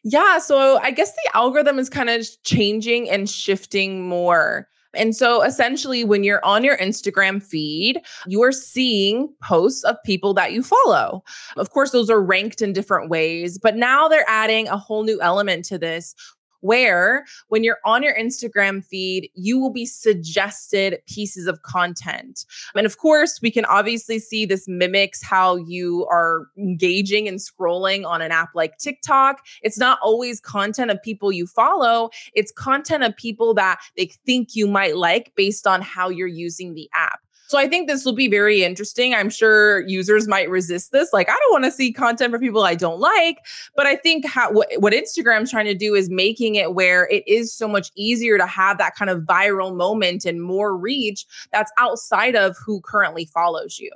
Yeah, 0.03 0.39
so 0.39 0.79
I 0.79 0.91
guess 0.93 1.13
the 1.13 1.31
algorithm 1.35 1.79
is 1.79 1.91
kind 1.91 2.09
of 2.09 2.27
changing 2.43 3.11
and 3.11 3.29
shifting 3.29 4.09
more. 4.09 4.67
And 4.95 5.15
so 5.15 5.43
essentially, 5.43 6.05
when 6.05 6.25
you're 6.25 6.45
on 6.45 6.65
your 6.65 6.77
Instagram 6.79 7.43
feed, 7.43 8.01
you 8.27 8.43
are 8.43 8.51
seeing 8.51 9.33
posts 9.43 9.85
of 9.85 9.97
people 10.05 10.35
that 10.35 10.53
you 10.53 10.63
follow. 10.63 11.23
Of 11.57 11.71
course, 11.71 11.93
those 11.93 12.11
are 12.11 12.21
ranked 12.21 12.61
in 12.61 12.73
different 12.73 13.09
ways, 13.09 13.59
but 13.59 13.77
now 13.77 14.09
they're 14.09 14.25
adding 14.27 14.67
a 14.69 14.77
whole 14.77 15.05
new 15.05 15.21
element 15.21 15.65
to 15.67 15.79
this 15.79 16.15
where 16.61 17.25
when 17.49 17.65
you're 17.65 17.79
on 17.85 18.03
your 18.03 18.15
Instagram 18.15 18.85
feed, 18.85 19.31
you 19.35 19.59
will 19.59 19.73
be 19.73 19.87
suggested 19.87 20.99
pieces 21.07 21.47
of 21.47 21.63
content. 21.63 22.45
And 22.75 22.87
of 22.87 22.99
course, 22.99 23.41
we 23.43 23.51
can 23.51 23.65
obviously 23.67 24.19
see 24.19 24.47
this 24.47 24.67
mimics 24.69 25.23
how 25.23 25.57
you 25.57 26.07
are 26.11 26.47
engaging 26.57 27.29
and 27.29 27.39
scrolling 27.39 28.07
on 28.07 28.23
an 28.23 28.33
app 28.33 28.51
like 28.55 28.79
TikTok. 28.79 29.45
It's 29.63 29.79
not 29.79 29.99
always 30.03 30.41
content 30.41 30.91
of 30.91 31.03
people 31.03 31.33
you 31.33 31.47
follow, 31.47 32.11
it's 32.35 32.53
content 32.53 33.05
of 33.05 33.17
people 33.17 33.55
that 33.55 33.81
they 33.97 34.07
think 34.27 34.55
you 34.55 34.67
might 34.67 34.97
like 34.97 35.33
based 35.37 35.67
on 35.67 35.83
how 35.83 36.09
you're 36.09 36.27
using 36.27 36.75
the 36.75 36.89
app. 36.95 37.21
So 37.51 37.59
I 37.59 37.67
think 37.67 37.89
this 37.89 38.05
will 38.05 38.13
be 38.13 38.29
very 38.29 38.63
interesting. 38.63 39.13
I'm 39.13 39.29
sure 39.29 39.81
users 39.89 40.29
might 40.29 40.49
resist 40.49 40.93
this. 40.93 41.13
Like, 41.13 41.29
I 41.29 41.33
don't 41.33 41.51
want 41.51 41.65
to 41.65 41.73
see 41.73 41.93
content 41.93 42.33
for 42.33 42.39
people 42.39 42.63
I 42.63 42.77
don't 42.77 43.01
like. 43.01 43.39
But 43.75 43.87
I 43.87 43.97
think 43.97 44.25
how, 44.25 44.53
what, 44.53 44.69
what 44.79 44.93
Instagram's 44.93 45.51
trying 45.51 45.65
to 45.65 45.75
do 45.75 45.97
is 45.97 46.09
making 46.09 46.55
it 46.55 46.75
where 46.75 47.09
it 47.09 47.27
is 47.27 47.53
so 47.53 47.67
much 47.67 47.91
easier 47.97 48.39
to 48.39 48.47
have 48.47 48.79
that 48.79 48.95
kind 48.95 49.11
of 49.11 49.23
viral 49.23 49.75
moment 49.75 50.25
and 50.25 50.41
more 50.41 50.77
reach 50.77 51.27
that's 51.53 51.73
outside 51.77 52.37
of 52.37 52.57
who 52.65 52.81
currently 52.83 53.25
follows 53.25 53.81
you. 53.81 53.91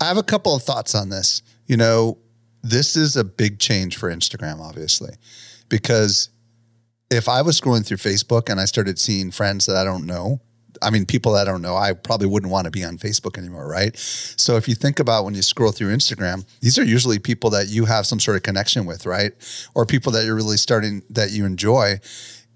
I 0.00 0.04
have 0.04 0.16
a 0.16 0.22
couple 0.22 0.54
of 0.54 0.62
thoughts 0.62 0.94
on 0.94 1.08
this. 1.08 1.42
You 1.66 1.76
know, 1.76 2.18
this 2.62 2.94
is 2.94 3.16
a 3.16 3.24
big 3.24 3.58
change 3.58 3.96
for 3.96 4.12
Instagram, 4.12 4.60
obviously, 4.60 5.16
because 5.68 6.28
if 7.10 7.28
I 7.28 7.42
was 7.42 7.60
scrolling 7.60 7.84
through 7.84 7.96
Facebook 7.96 8.48
and 8.48 8.60
I 8.60 8.64
started 8.64 8.96
seeing 9.00 9.32
friends 9.32 9.66
that 9.66 9.76
I 9.76 9.82
don't 9.82 10.06
know, 10.06 10.40
I 10.82 10.90
mean, 10.90 11.06
people 11.06 11.32
that 11.32 11.48
I 11.48 11.50
don't 11.50 11.62
know, 11.62 11.76
I 11.76 11.92
probably 11.92 12.26
wouldn't 12.26 12.50
want 12.50 12.64
to 12.66 12.70
be 12.70 12.84
on 12.84 12.98
Facebook 12.98 13.38
anymore, 13.38 13.68
right? 13.68 13.96
So 13.96 14.56
if 14.56 14.68
you 14.68 14.74
think 14.74 14.98
about 14.98 15.24
when 15.24 15.34
you 15.34 15.42
scroll 15.42 15.72
through 15.72 15.94
Instagram, 15.94 16.44
these 16.60 16.78
are 16.78 16.84
usually 16.84 17.18
people 17.18 17.50
that 17.50 17.68
you 17.68 17.84
have 17.86 18.06
some 18.06 18.20
sort 18.20 18.36
of 18.36 18.42
connection 18.42 18.84
with, 18.84 19.06
right? 19.06 19.32
Or 19.74 19.86
people 19.86 20.12
that 20.12 20.24
you're 20.24 20.34
really 20.34 20.56
starting 20.56 21.02
that 21.10 21.30
you 21.30 21.44
enjoy. 21.44 22.00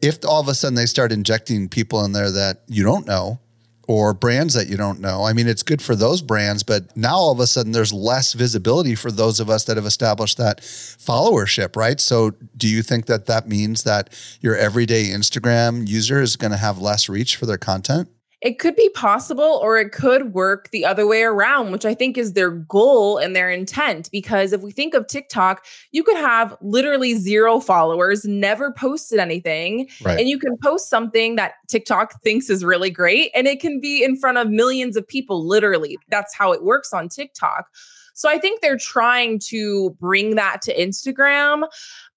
If 0.02 0.24
all 0.24 0.40
of 0.40 0.48
a 0.48 0.54
sudden 0.54 0.74
they 0.74 0.86
start 0.86 1.12
injecting 1.12 1.68
people 1.68 2.04
in 2.04 2.12
there 2.12 2.30
that 2.30 2.62
you 2.66 2.82
don't 2.82 3.06
know, 3.06 3.40
or 3.88 4.12
brands 4.12 4.54
that 4.54 4.68
you 4.68 4.76
don't 4.76 5.00
know. 5.00 5.24
I 5.24 5.32
mean, 5.32 5.46
it's 5.46 5.62
good 5.62 5.80
for 5.80 5.94
those 5.94 6.20
brands, 6.20 6.62
but 6.62 6.96
now 6.96 7.14
all 7.14 7.32
of 7.32 7.40
a 7.40 7.46
sudden 7.46 7.72
there's 7.72 7.92
less 7.92 8.32
visibility 8.32 8.94
for 8.94 9.10
those 9.10 9.38
of 9.40 9.48
us 9.48 9.64
that 9.64 9.76
have 9.76 9.86
established 9.86 10.38
that 10.38 10.60
followership, 10.60 11.76
right? 11.76 12.00
So, 12.00 12.32
do 12.56 12.68
you 12.68 12.82
think 12.82 13.06
that 13.06 13.26
that 13.26 13.48
means 13.48 13.84
that 13.84 14.10
your 14.40 14.56
everyday 14.56 15.06
Instagram 15.06 15.86
user 15.86 16.20
is 16.20 16.36
going 16.36 16.50
to 16.50 16.56
have 16.56 16.78
less 16.78 17.08
reach 17.08 17.36
for 17.36 17.46
their 17.46 17.58
content? 17.58 18.08
It 18.42 18.58
could 18.58 18.76
be 18.76 18.88
possible 18.90 19.58
or 19.62 19.78
it 19.78 19.92
could 19.92 20.34
work 20.34 20.70
the 20.70 20.84
other 20.84 21.06
way 21.06 21.22
around, 21.22 21.72
which 21.72 21.86
I 21.86 21.94
think 21.94 22.18
is 22.18 22.34
their 22.34 22.50
goal 22.50 23.16
and 23.16 23.34
their 23.34 23.50
intent. 23.50 24.10
Because 24.12 24.52
if 24.52 24.60
we 24.60 24.72
think 24.72 24.94
of 24.94 25.06
TikTok, 25.06 25.64
you 25.92 26.02
could 26.02 26.18
have 26.18 26.56
literally 26.60 27.14
zero 27.14 27.60
followers, 27.60 28.24
never 28.24 28.72
posted 28.72 29.18
anything, 29.18 29.88
right. 30.04 30.18
and 30.18 30.28
you 30.28 30.38
can 30.38 30.56
post 30.62 30.90
something 30.90 31.36
that 31.36 31.54
TikTok 31.68 32.22
thinks 32.22 32.50
is 32.50 32.64
really 32.64 32.90
great, 32.90 33.30
and 33.34 33.46
it 33.46 33.60
can 33.60 33.80
be 33.80 34.04
in 34.04 34.16
front 34.16 34.38
of 34.38 34.50
millions 34.50 34.96
of 34.96 35.08
people, 35.08 35.46
literally. 35.46 35.96
That's 36.08 36.34
how 36.34 36.52
it 36.52 36.62
works 36.62 36.92
on 36.92 37.08
TikTok. 37.08 37.68
So 38.16 38.30
I 38.30 38.38
think 38.38 38.62
they're 38.62 38.78
trying 38.78 39.38
to 39.40 39.90
bring 40.00 40.36
that 40.36 40.62
to 40.62 40.74
Instagram. 40.74 41.68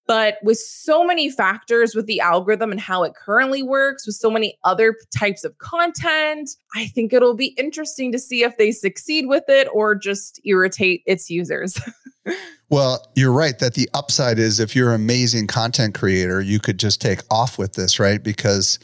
But 0.10 0.39
with 0.41 0.58
so 0.58 1.04
many 1.04 1.30
factors 1.30 1.93
with 1.93 2.08
the 2.08 2.19
algorithm 2.19 2.72
and 2.72 2.82
how 2.82 3.04
it 3.04 3.13
currently 3.13 3.62
works, 3.62 4.08
with 4.08 4.15
so 4.15 4.32
many 4.32 4.58
other 4.63 4.95
types 5.15 5.43
of 5.43 5.56
content, 5.60 6.50
I 6.74 6.88
think 6.88 7.13
it'll 7.13 7.36
be 7.36 7.54
interesting 7.60 8.12
to 8.13 8.17
see 8.17 8.43
if 8.43 8.58
they 8.58 8.72
succeed 8.72 9.28
with 9.28 9.43
it 9.48 9.67
or 9.72 9.93
just 9.93 10.41
irritate 10.45 11.04
its 11.06 11.30
users. 11.30 11.80
well, 12.72 13.06
you're 13.15 13.32
right 13.32 13.60
that 13.60 13.76
the 13.76 13.88
upside 13.93 14.39
is 14.39 14.60
if 14.60 14.76
you're 14.76 14.89
an 14.89 14.95
amazing 14.95 15.45
content 15.45 15.93
creator, 15.93 16.41
you 16.41 16.60
could 16.60 16.80
just 16.80 17.00
take 17.00 17.19
off 17.30 17.60
with 17.60 17.74
this, 17.74 18.00
right? 18.00 18.24
Because 18.24 18.80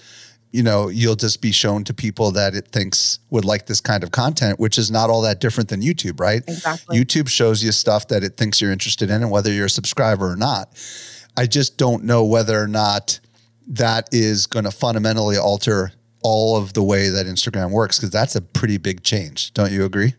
you 0.51 0.63
know, 0.63 0.87
you'll 0.87 1.17
just 1.17 1.41
be 1.41 1.51
shown 1.51 1.83
to 1.83 1.93
people 1.93 2.31
that 2.31 2.55
it 2.55 2.69
thinks 2.69 3.19
would 3.29 3.43
like 3.43 3.65
this 3.65 3.81
kind 3.81 4.03
of 4.03 4.11
content, 4.11 4.57
which 4.57 4.77
is 4.77 4.89
not 4.89 5.09
all 5.09 5.21
that 5.21 5.41
different 5.41 5.69
than 5.69 5.81
YouTube, 5.81 6.17
right? 6.17 6.43
Exactly. 6.47 6.97
YouTube 6.97 7.27
shows 7.27 7.61
you 7.61 7.73
stuff 7.73 8.07
that 8.07 8.23
it 8.23 8.37
thinks 8.37 8.61
you're 8.61 8.71
interested 8.71 9.09
in 9.09 9.21
and 9.21 9.29
whether 9.29 9.51
you're 9.51 9.65
a 9.65 9.69
subscriber 9.69 10.31
or 10.31 10.37
not. 10.37 10.69
I 11.37 11.47
just 11.47 11.77
don't 11.77 12.03
know 12.03 12.23
whether 12.23 12.61
or 12.61 12.67
not 12.67 13.19
that 13.67 14.09
is 14.11 14.47
going 14.47 14.65
to 14.65 14.71
fundamentally 14.71 15.37
alter 15.37 15.91
all 16.23 16.57
of 16.57 16.73
the 16.73 16.83
way 16.83 17.09
that 17.09 17.25
Instagram 17.25 17.71
works 17.71 17.97
because 17.97 18.11
that's 18.11 18.35
a 18.35 18.41
pretty 18.41 18.77
big 18.77 19.03
change. 19.03 19.53
Don't 19.53 19.71
you 19.71 19.85
agree? 19.85 20.15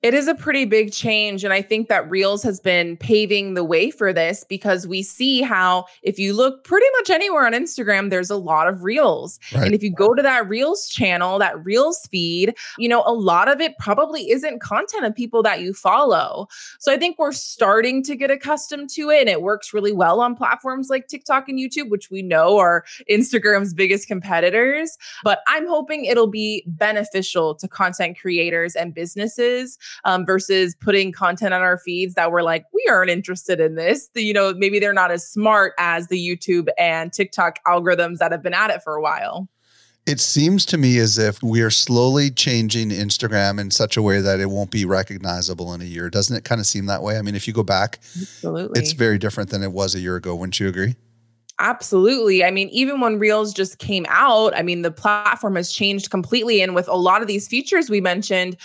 It 0.00 0.14
is 0.14 0.28
a 0.28 0.34
pretty 0.34 0.64
big 0.64 0.92
change. 0.92 1.42
And 1.42 1.52
I 1.52 1.60
think 1.60 1.88
that 1.88 2.08
Reels 2.08 2.44
has 2.44 2.60
been 2.60 2.96
paving 2.98 3.54
the 3.54 3.64
way 3.64 3.90
for 3.90 4.12
this 4.12 4.44
because 4.48 4.86
we 4.86 5.02
see 5.02 5.42
how, 5.42 5.86
if 6.02 6.20
you 6.20 6.34
look 6.34 6.62
pretty 6.62 6.86
much 6.98 7.10
anywhere 7.10 7.44
on 7.44 7.52
Instagram, 7.52 8.08
there's 8.08 8.30
a 8.30 8.36
lot 8.36 8.68
of 8.68 8.84
Reels. 8.84 9.40
Right. 9.52 9.64
And 9.64 9.74
if 9.74 9.82
you 9.82 9.90
go 9.90 10.14
to 10.14 10.22
that 10.22 10.48
Reels 10.48 10.88
channel, 10.88 11.40
that 11.40 11.64
Reels 11.64 12.06
feed, 12.12 12.54
you 12.78 12.88
know, 12.88 13.02
a 13.06 13.12
lot 13.12 13.48
of 13.48 13.60
it 13.60 13.76
probably 13.78 14.30
isn't 14.30 14.60
content 14.60 15.04
of 15.04 15.16
people 15.16 15.42
that 15.42 15.62
you 15.62 15.74
follow. 15.74 16.46
So 16.78 16.92
I 16.92 16.96
think 16.96 17.18
we're 17.18 17.32
starting 17.32 18.04
to 18.04 18.14
get 18.14 18.30
accustomed 18.30 18.90
to 18.90 19.10
it. 19.10 19.22
And 19.22 19.28
it 19.28 19.42
works 19.42 19.74
really 19.74 19.92
well 19.92 20.20
on 20.20 20.36
platforms 20.36 20.90
like 20.90 21.08
TikTok 21.08 21.48
and 21.48 21.58
YouTube, 21.58 21.88
which 21.88 22.08
we 22.08 22.22
know 22.22 22.58
are 22.58 22.84
Instagram's 23.10 23.74
biggest 23.74 24.06
competitors. 24.06 24.96
But 25.24 25.40
I'm 25.48 25.66
hoping 25.66 26.04
it'll 26.04 26.28
be 26.28 26.62
beneficial 26.68 27.56
to 27.56 27.66
content 27.66 28.16
creators 28.16 28.76
and 28.76 28.94
businesses 28.94 29.76
um, 30.04 30.24
versus 30.24 30.74
putting 30.80 31.12
content 31.12 31.54
on 31.54 31.62
our 31.62 31.78
feeds 31.78 32.14
that 32.14 32.30
we're 32.30 32.42
like, 32.42 32.64
we 32.72 32.86
aren't 32.88 33.10
interested 33.10 33.60
in 33.60 33.74
this. 33.74 34.08
The, 34.14 34.22
you 34.22 34.32
know, 34.32 34.54
maybe 34.54 34.78
they're 34.78 34.92
not 34.92 35.10
as 35.10 35.28
smart 35.28 35.74
as 35.78 36.08
the 36.08 36.18
YouTube 36.18 36.68
and 36.78 37.12
TikTok 37.12 37.58
algorithms 37.66 38.18
that 38.18 38.32
have 38.32 38.42
been 38.42 38.54
at 38.54 38.70
it 38.70 38.82
for 38.82 38.94
a 38.94 39.00
while. 39.00 39.48
It 40.06 40.20
seems 40.20 40.64
to 40.66 40.78
me 40.78 40.96
as 40.98 41.18
if 41.18 41.42
we 41.42 41.60
are 41.60 41.70
slowly 41.70 42.30
changing 42.30 42.88
Instagram 42.88 43.60
in 43.60 43.70
such 43.70 43.98
a 43.98 44.00
way 44.00 44.22
that 44.22 44.40
it 44.40 44.46
won't 44.46 44.70
be 44.70 44.86
recognizable 44.86 45.74
in 45.74 45.82
a 45.82 45.84
year. 45.84 46.08
Doesn't 46.08 46.34
it 46.34 46.44
kind 46.44 46.62
of 46.62 46.66
seem 46.66 46.86
that 46.86 47.02
way? 47.02 47.18
I 47.18 47.22
mean, 47.22 47.34
if 47.34 47.46
you 47.46 47.52
go 47.52 47.62
back, 47.62 47.98
Absolutely. 48.18 48.80
it's 48.80 48.92
very 48.92 49.18
different 49.18 49.50
than 49.50 49.62
it 49.62 49.70
was 49.70 49.94
a 49.94 50.00
year 50.00 50.16
ago. 50.16 50.34
Wouldn't 50.34 50.58
you 50.58 50.66
agree? 50.66 50.96
Absolutely. 51.58 52.44
I 52.44 52.50
mean, 52.50 52.68
even 52.70 53.00
when 53.00 53.18
Reels 53.18 53.52
just 53.52 53.78
came 53.80 54.06
out, 54.08 54.56
I 54.56 54.62
mean, 54.62 54.82
the 54.82 54.90
platform 54.90 55.56
has 55.56 55.72
changed 55.72 56.08
completely. 56.08 56.62
And 56.62 56.74
with 56.74 56.88
a 56.88 56.96
lot 56.96 57.20
of 57.20 57.28
these 57.28 57.48
features 57.48 57.90
we 57.90 58.00
mentioned, 58.00 58.56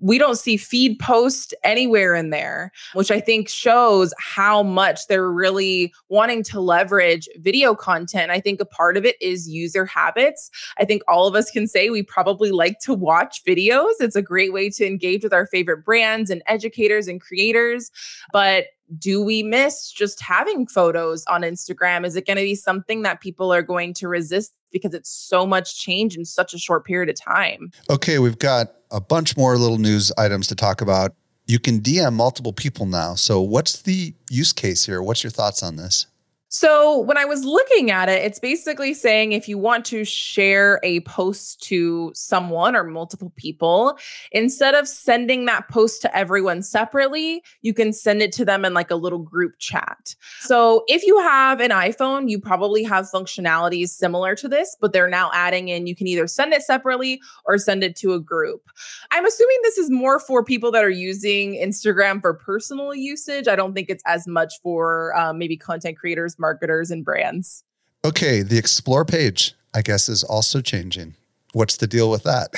we 0.00 0.18
don't 0.18 0.38
see 0.38 0.56
feed 0.56 0.98
post 0.98 1.54
anywhere 1.64 2.14
in 2.14 2.30
there, 2.30 2.72
which 2.94 3.10
I 3.10 3.20
think 3.20 3.48
shows 3.48 4.14
how 4.18 4.62
much 4.62 5.06
they're 5.08 5.30
really 5.30 5.92
wanting 6.08 6.42
to 6.44 6.60
leverage 6.60 7.28
video 7.38 7.74
content. 7.74 8.30
I 8.30 8.40
think 8.40 8.60
a 8.60 8.64
part 8.64 8.96
of 8.96 9.04
it 9.04 9.16
is 9.20 9.48
user 9.48 9.84
habits. 9.84 10.50
I 10.78 10.84
think 10.84 11.02
all 11.08 11.26
of 11.26 11.34
us 11.34 11.50
can 11.50 11.66
say 11.66 11.90
we 11.90 12.02
probably 12.02 12.50
like 12.50 12.78
to 12.80 12.94
watch 12.94 13.42
videos. 13.44 13.92
It's 14.00 14.16
a 14.16 14.22
great 14.22 14.52
way 14.52 14.70
to 14.70 14.86
engage 14.86 15.24
with 15.24 15.32
our 15.32 15.46
favorite 15.46 15.84
brands 15.84 16.30
and 16.30 16.42
educators 16.46 17.08
and 17.08 17.20
creators. 17.20 17.90
But 18.32 18.66
do 18.98 19.22
we 19.22 19.42
miss 19.42 19.90
just 19.90 20.20
having 20.20 20.66
photos 20.66 21.24
on 21.26 21.42
Instagram? 21.42 22.06
Is 22.06 22.16
it 22.16 22.26
going 22.26 22.38
to 22.38 22.42
be 22.42 22.54
something 22.54 23.02
that 23.02 23.20
people 23.20 23.52
are 23.52 23.62
going 23.62 23.92
to 23.94 24.08
resist 24.08 24.54
because 24.72 24.94
it's 24.94 25.10
so 25.10 25.46
much 25.46 25.78
change 25.78 26.16
in 26.16 26.24
such 26.24 26.54
a 26.54 26.58
short 26.58 26.84
period 26.84 27.08
of 27.08 27.16
time? 27.20 27.70
Okay, 27.90 28.18
we've 28.18 28.38
got 28.38 28.74
a 28.90 29.00
bunch 29.00 29.36
more 29.36 29.56
little 29.56 29.78
news 29.78 30.12
items 30.18 30.46
to 30.48 30.54
talk 30.54 30.80
about. 30.80 31.14
You 31.46 31.58
can 31.58 31.80
DM 31.80 32.12
multiple 32.12 32.52
people 32.52 32.86
now. 32.86 33.14
So, 33.14 33.40
what's 33.40 33.82
the 33.82 34.14
use 34.30 34.52
case 34.52 34.84
here? 34.84 35.02
What's 35.02 35.24
your 35.24 35.30
thoughts 35.30 35.62
on 35.62 35.76
this? 35.76 36.06
So 36.50 37.00
when 37.00 37.18
I 37.18 37.26
was 37.26 37.44
looking 37.44 37.90
at 37.90 38.08
it, 38.08 38.22
it's 38.22 38.38
basically 38.38 38.94
saying 38.94 39.32
if 39.32 39.48
you 39.48 39.58
want 39.58 39.84
to 39.86 40.02
share 40.02 40.80
a 40.82 41.00
post 41.00 41.62
to 41.64 42.10
someone 42.14 42.74
or 42.74 42.84
multiple 42.84 43.32
people, 43.36 43.98
instead 44.32 44.74
of 44.74 44.88
sending 44.88 45.44
that 45.44 45.68
post 45.68 46.00
to 46.02 46.16
everyone 46.16 46.62
separately, 46.62 47.42
you 47.60 47.74
can 47.74 47.92
send 47.92 48.22
it 48.22 48.32
to 48.32 48.46
them 48.46 48.64
in 48.64 48.72
like 48.72 48.90
a 48.90 48.94
little 48.94 49.18
group 49.18 49.58
chat. 49.58 50.14
So 50.40 50.84
if 50.88 51.04
you 51.04 51.18
have 51.18 51.60
an 51.60 51.70
iPhone, 51.70 52.30
you 52.30 52.40
probably 52.40 52.82
have 52.82 53.10
functionalities 53.12 53.90
similar 53.90 54.34
to 54.36 54.48
this, 54.48 54.74
but 54.80 54.94
they're 54.94 55.06
now 55.06 55.30
adding 55.34 55.68
in 55.68 55.86
you 55.86 55.94
can 55.94 56.06
either 56.06 56.26
send 56.26 56.54
it 56.54 56.62
separately 56.62 57.20
or 57.44 57.58
send 57.58 57.84
it 57.84 57.94
to 57.96 58.14
a 58.14 58.20
group. 58.20 58.70
I'm 59.10 59.26
assuming 59.26 59.58
this 59.64 59.76
is 59.76 59.90
more 59.90 60.18
for 60.18 60.42
people 60.42 60.70
that 60.72 60.82
are 60.82 60.88
using 60.88 61.56
Instagram 61.56 62.22
for 62.22 62.32
personal 62.32 62.94
usage. 62.94 63.48
I 63.48 63.56
don't 63.56 63.74
think 63.74 63.90
it's 63.90 64.04
as 64.06 64.26
much 64.26 64.54
for 64.62 65.14
um, 65.14 65.36
maybe 65.36 65.58
content 65.58 65.98
creators 65.98 66.37
marketers 66.38 66.90
and 66.90 67.04
brands. 67.04 67.64
Okay, 68.04 68.42
the 68.42 68.58
explore 68.58 69.04
page, 69.04 69.54
I 69.74 69.82
guess, 69.82 70.08
is 70.08 70.22
also 70.22 70.60
changing 70.60 71.14
what's 71.58 71.78
the 71.78 71.88
deal 71.88 72.08
with 72.08 72.22
that? 72.22 72.54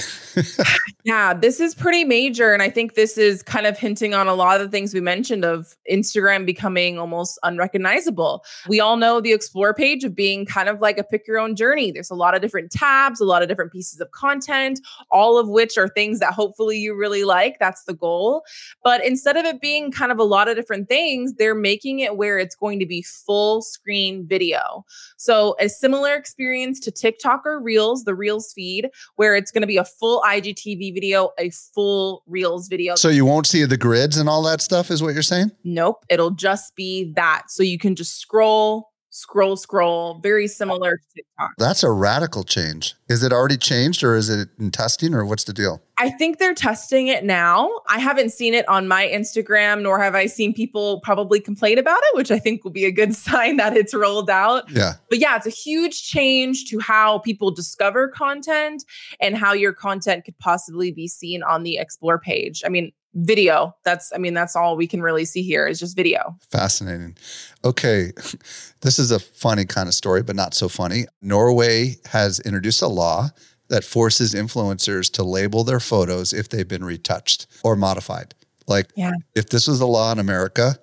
yeah, 1.04 1.32
this 1.32 1.58
is 1.58 1.74
pretty 1.74 2.04
major. 2.04 2.52
And 2.52 2.62
I 2.62 2.68
think 2.68 2.96
this 2.96 3.16
is 3.16 3.42
kind 3.42 3.64
of 3.64 3.78
hinting 3.78 4.12
on 4.12 4.28
a 4.28 4.34
lot 4.34 4.60
of 4.60 4.66
the 4.66 4.70
things 4.70 4.92
we 4.92 5.00
mentioned 5.00 5.42
of 5.42 5.74
Instagram 5.90 6.44
becoming 6.44 6.98
almost 6.98 7.38
unrecognizable. 7.42 8.44
We 8.68 8.78
all 8.78 8.98
know 8.98 9.18
the 9.22 9.32
explore 9.32 9.72
page 9.72 10.04
of 10.04 10.14
being 10.14 10.44
kind 10.44 10.68
of 10.68 10.82
like 10.82 10.98
a 10.98 11.02
pick 11.02 11.26
your 11.26 11.38
own 11.38 11.56
journey. 11.56 11.90
There's 11.90 12.10
a 12.10 12.14
lot 12.14 12.34
of 12.34 12.42
different 12.42 12.70
tabs, 12.70 13.22
a 13.22 13.24
lot 13.24 13.40
of 13.40 13.48
different 13.48 13.72
pieces 13.72 14.00
of 14.00 14.10
content, 14.10 14.80
all 15.10 15.38
of 15.38 15.48
which 15.48 15.78
are 15.78 15.88
things 15.88 16.20
that 16.20 16.34
hopefully 16.34 16.76
you 16.76 16.94
really 16.94 17.24
like. 17.24 17.58
That's 17.58 17.84
the 17.84 17.94
goal. 17.94 18.44
But 18.84 19.02
instead 19.02 19.38
of 19.38 19.46
it 19.46 19.62
being 19.62 19.90
kind 19.90 20.12
of 20.12 20.18
a 20.18 20.24
lot 20.24 20.46
of 20.46 20.56
different 20.56 20.90
things, 20.90 21.32
they're 21.34 21.54
making 21.54 22.00
it 22.00 22.18
where 22.18 22.38
it's 22.38 22.54
going 22.54 22.78
to 22.80 22.86
be 22.86 23.00
full 23.00 23.62
screen 23.62 24.26
video. 24.26 24.84
So 25.16 25.56
a 25.58 25.70
similar 25.70 26.14
experience 26.14 26.78
to 26.80 26.90
TikTok 26.90 27.46
or 27.46 27.58
Reels, 27.58 28.04
the 28.04 28.14
Reels 28.14 28.52
feed 28.52 28.89
feed 28.90 29.00
where 29.16 29.34
it's 29.34 29.50
going 29.50 29.62
to 29.62 29.66
be 29.66 29.76
a 29.76 29.84
full 29.84 30.22
IGTV 30.22 30.94
video, 30.94 31.30
a 31.38 31.50
full 31.50 32.22
Reels 32.26 32.68
video. 32.68 32.94
So 32.94 33.08
you 33.08 33.24
won't 33.24 33.46
see 33.46 33.64
the 33.64 33.76
grids 33.76 34.16
and 34.16 34.28
all 34.28 34.42
that 34.44 34.60
stuff, 34.60 34.90
is 34.90 35.02
what 35.02 35.14
you're 35.14 35.22
saying? 35.22 35.50
Nope. 35.64 36.04
It'll 36.08 36.30
just 36.30 36.76
be 36.76 37.12
that. 37.16 37.44
So 37.48 37.62
you 37.62 37.78
can 37.78 37.94
just 37.94 38.18
scroll, 38.18 38.89
scroll, 39.10 39.56
scroll, 39.56 40.20
very 40.22 40.46
similar 40.46 40.96
to 40.96 41.04
TikTok. 41.14 41.50
That's 41.58 41.82
a 41.82 41.90
radical 41.90 42.44
change. 42.44 42.94
Is 43.08 43.22
it 43.22 43.32
already 43.32 43.56
changed 43.56 44.02
or 44.02 44.16
is 44.16 44.30
it 44.30 44.48
in 44.58 44.70
testing 44.70 45.14
or 45.14 45.24
what's 45.24 45.44
the 45.44 45.52
deal? 45.52 45.82
I 45.98 46.10
think 46.10 46.38
they're 46.38 46.54
testing 46.54 47.08
it 47.08 47.24
now. 47.24 47.70
I 47.88 47.98
haven't 47.98 48.30
seen 48.30 48.54
it 48.54 48.66
on 48.68 48.88
my 48.88 49.06
Instagram, 49.06 49.82
nor 49.82 50.00
have 50.00 50.14
I 50.14 50.26
seen 50.26 50.54
people 50.54 51.00
probably 51.00 51.40
complain 51.40 51.76
about 51.76 51.98
it, 52.04 52.16
which 52.16 52.30
I 52.30 52.38
think 52.38 52.64
will 52.64 52.70
be 52.70 52.86
a 52.86 52.92
good 52.92 53.14
sign 53.16 53.56
that 53.58 53.76
it's 53.76 53.92
rolled 53.92 54.30
out. 54.30 54.70
Yeah. 54.70 54.94
But 55.10 55.18
yeah, 55.18 55.36
it's 55.36 55.46
a 55.46 55.50
huge 55.50 56.06
change 56.06 56.70
to 56.70 56.78
how 56.78 57.18
people 57.18 57.50
discover 57.50 58.08
content 58.08 58.84
and 59.20 59.36
how 59.36 59.52
your 59.52 59.72
content 59.72 60.24
could 60.24 60.38
possibly 60.38 60.92
be 60.92 61.08
seen 61.08 61.42
on 61.42 61.64
the 61.64 61.76
Explore 61.76 62.18
page. 62.18 62.62
I 62.64 62.68
mean, 62.68 62.92
video 63.14 63.74
that's 63.84 64.12
i 64.14 64.18
mean 64.18 64.34
that's 64.34 64.54
all 64.54 64.76
we 64.76 64.86
can 64.86 65.02
really 65.02 65.24
see 65.24 65.42
here 65.42 65.66
is 65.66 65.80
just 65.80 65.96
video 65.96 66.36
fascinating 66.50 67.16
okay 67.64 68.12
this 68.82 68.98
is 68.98 69.10
a 69.10 69.18
funny 69.18 69.64
kind 69.64 69.88
of 69.88 69.94
story 69.94 70.22
but 70.22 70.36
not 70.36 70.54
so 70.54 70.68
funny 70.68 71.06
norway 71.20 71.96
has 72.06 72.38
introduced 72.40 72.82
a 72.82 72.88
law 72.88 73.28
that 73.68 73.84
forces 73.84 74.34
influencers 74.34 75.12
to 75.12 75.24
label 75.24 75.64
their 75.64 75.80
photos 75.80 76.32
if 76.32 76.48
they've 76.48 76.68
been 76.68 76.84
retouched 76.84 77.46
or 77.64 77.74
modified 77.74 78.34
like 78.68 78.90
yeah. 78.96 79.12
if 79.34 79.48
this 79.50 79.66
was 79.66 79.80
a 79.80 79.86
law 79.86 80.12
in 80.12 80.18
america 80.18 80.78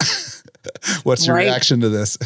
What's 1.02 1.26
your 1.26 1.36
right. 1.36 1.46
reaction 1.46 1.80
to 1.80 1.88
this? 1.88 2.16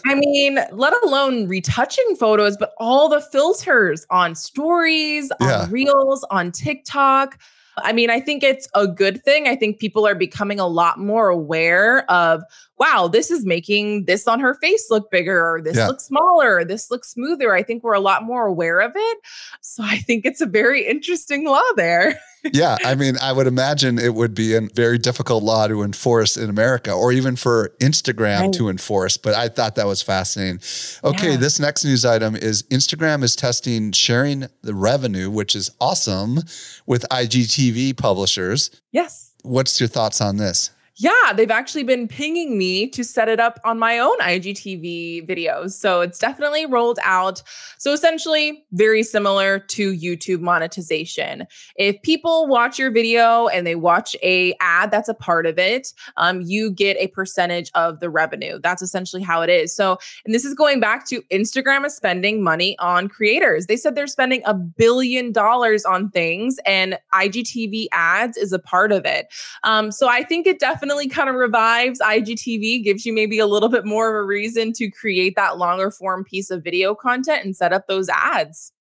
I 0.06 0.14
mean, 0.14 0.58
let 0.72 0.94
alone 1.04 1.48
retouching 1.48 2.16
photos, 2.16 2.56
but 2.56 2.72
all 2.78 3.08
the 3.08 3.20
filters 3.20 4.06
on 4.10 4.34
stories, 4.34 5.30
yeah. 5.40 5.62
on 5.62 5.70
reels, 5.70 6.24
on 6.30 6.52
TikTok. 6.52 7.38
I 7.84 7.92
mean, 7.92 8.10
I 8.10 8.20
think 8.20 8.42
it's 8.42 8.68
a 8.74 8.86
good 8.86 9.22
thing. 9.24 9.48
I 9.48 9.56
think 9.56 9.78
people 9.78 10.06
are 10.06 10.14
becoming 10.14 10.60
a 10.60 10.66
lot 10.66 10.98
more 10.98 11.28
aware 11.28 12.10
of, 12.10 12.42
wow, 12.78 13.08
this 13.08 13.30
is 13.30 13.44
making 13.44 14.04
this 14.04 14.26
on 14.26 14.40
her 14.40 14.54
face 14.54 14.86
look 14.90 15.10
bigger, 15.10 15.54
or 15.54 15.60
this 15.60 15.76
yeah. 15.76 15.86
looks 15.86 16.04
smaller, 16.04 16.56
or 16.56 16.64
this 16.64 16.90
looks 16.90 17.10
smoother. 17.10 17.54
I 17.54 17.62
think 17.62 17.82
we're 17.82 17.94
a 17.94 18.00
lot 18.00 18.24
more 18.24 18.46
aware 18.46 18.80
of 18.80 18.92
it. 18.94 19.18
So 19.60 19.82
I 19.84 19.98
think 19.98 20.24
it's 20.24 20.40
a 20.40 20.46
very 20.46 20.86
interesting 20.86 21.44
law 21.44 21.62
there. 21.76 22.18
yeah. 22.52 22.76
I 22.84 22.94
mean, 22.94 23.16
I 23.20 23.32
would 23.32 23.46
imagine 23.46 23.98
it 23.98 24.14
would 24.14 24.34
be 24.34 24.54
a 24.54 24.60
very 24.60 24.98
difficult 24.98 25.42
law 25.42 25.66
to 25.66 25.82
enforce 25.82 26.36
in 26.36 26.48
America 26.50 26.92
or 26.92 27.12
even 27.12 27.36
for 27.36 27.74
Instagram 27.80 28.40
right. 28.40 28.52
to 28.54 28.68
enforce. 28.68 29.16
But 29.16 29.34
I 29.34 29.48
thought 29.48 29.74
that 29.76 29.86
was 29.86 30.02
fascinating. 30.02 30.60
Okay. 31.04 31.32
Yeah. 31.32 31.36
This 31.36 31.58
next 31.58 31.84
news 31.84 32.04
item 32.04 32.36
is 32.36 32.62
Instagram 32.64 33.22
is 33.22 33.36
testing 33.36 33.92
sharing 33.92 34.46
the 34.62 34.74
revenue, 34.74 35.30
which 35.30 35.54
is 35.54 35.70
awesome 35.80 36.38
with 36.86 37.04
IGTV 37.10 37.96
publishers. 37.96 38.70
Yes. 38.92 39.34
What's 39.42 39.80
your 39.80 39.88
thoughts 39.88 40.20
on 40.20 40.36
this? 40.36 40.70
Yeah, 41.00 41.32
they've 41.32 41.48
actually 41.48 41.84
been 41.84 42.08
pinging 42.08 42.58
me 42.58 42.88
to 42.88 43.04
set 43.04 43.28
it 43.28 43.38
up 43.38 43.60
on 43.64 43.78
my 43.78 44.00
own 44.00 44.18
IGTV 44.18 45.28
videos. 45.28 45.70
So 45.70 46.00
it's 46.00 46.18
definitely 46.18 46.66
rolled 46.66 46.98
out. 47.04 47.40
So 47.78 47.92
essentially, 47.92 48.64
very 48.72 49.04
similar 49.04 49.60
to 49.60 49.92
YouTube 49.92 50.40
monetization. 50.40 51.46
If 51.76 52.02
people 52.02 52.48
watch 52.48 52.80
your 52.80 52.90
video 52.90 53.46
and 53.46 53.64
they 53.64 53.76
watch 53.76 54.16
a 54.24 54.54
ad 54.60 54.90
that's 54.90 55.08
a 55.08 55.14
part 55.14 55.46
of 55.46 55.56
it, 55.56 55.92
um, 56.16 56.40
you 56.40 56.68
get 56.72 56.96
a 56.96 57.06
percentage 57.06 57.70
of 57.76 58.00
the 58.00 58.10
revenue. 58.10 58.58
That's 58.60 58.82
essentially 58.82 59.22
how 59.22 59.40
it 59.42 59.50
is. 59.50 59.72
So, 59.72 59.98
and 60.24 60.34
this 60.34 60.44
is 60.44 60.52
going 60.52 60.80
back 60.80 61.06
to 61.10 61.22
Instagram 61.30 61.86
is 61.86 61.94
spending 61.94 62.42
money 62.42 62.76
on 62.80 63.06
creators. 63.08 63.66
They 63.66 63.76
said 63.76 63.94
they're 63.94 64.08
spending 64.08 64.42
a 64.46 64.54
billion 64.54 65.30
dollars 65.30 65.84
on 65.84 66.10
things, 66.10 66.58
and 66.66 66.98
IGTV 67.14 67.86
ads 67.92 68.36
is 68.36 68.52
a 68.52 68.58
part 68.58 68.90
of 68.90 69.04
it. 69.04 69.32
Um, 69.62 69.92
so 69.92 70.08
I 70.08 70.24
think 70.24 70.48
it 70.48 70.58
definitely 70.58 70.87
definitely 70.88 71.08
kind 71.08 71.28
of 71.28 71.34
revives 71.34 72.00
IGTV, 72.00 72.82
gives 72.82 73.04
you 73.04 73.12
maybe 73.12 73.38
a 73.38 73.46
little 73.46 73.68
bit 73.68 73.84
more 73.84 74.08
of 74.08 74.14
a 74.14 74.26
reason 74.26 74.72
to 74.72 74.90
create 74.90 75.36
that 75.36 75.58
longer 75.58 75.90
form 75.90 76.24
piece 76.24 76.50
of 76.50 76.64
video 76.64 76.94
content 76.94 77.44
and 77.44 77.54
set 77.54 77.74
up 77.74 77.86
those 77.88 78.08
ads. 78.08 78.72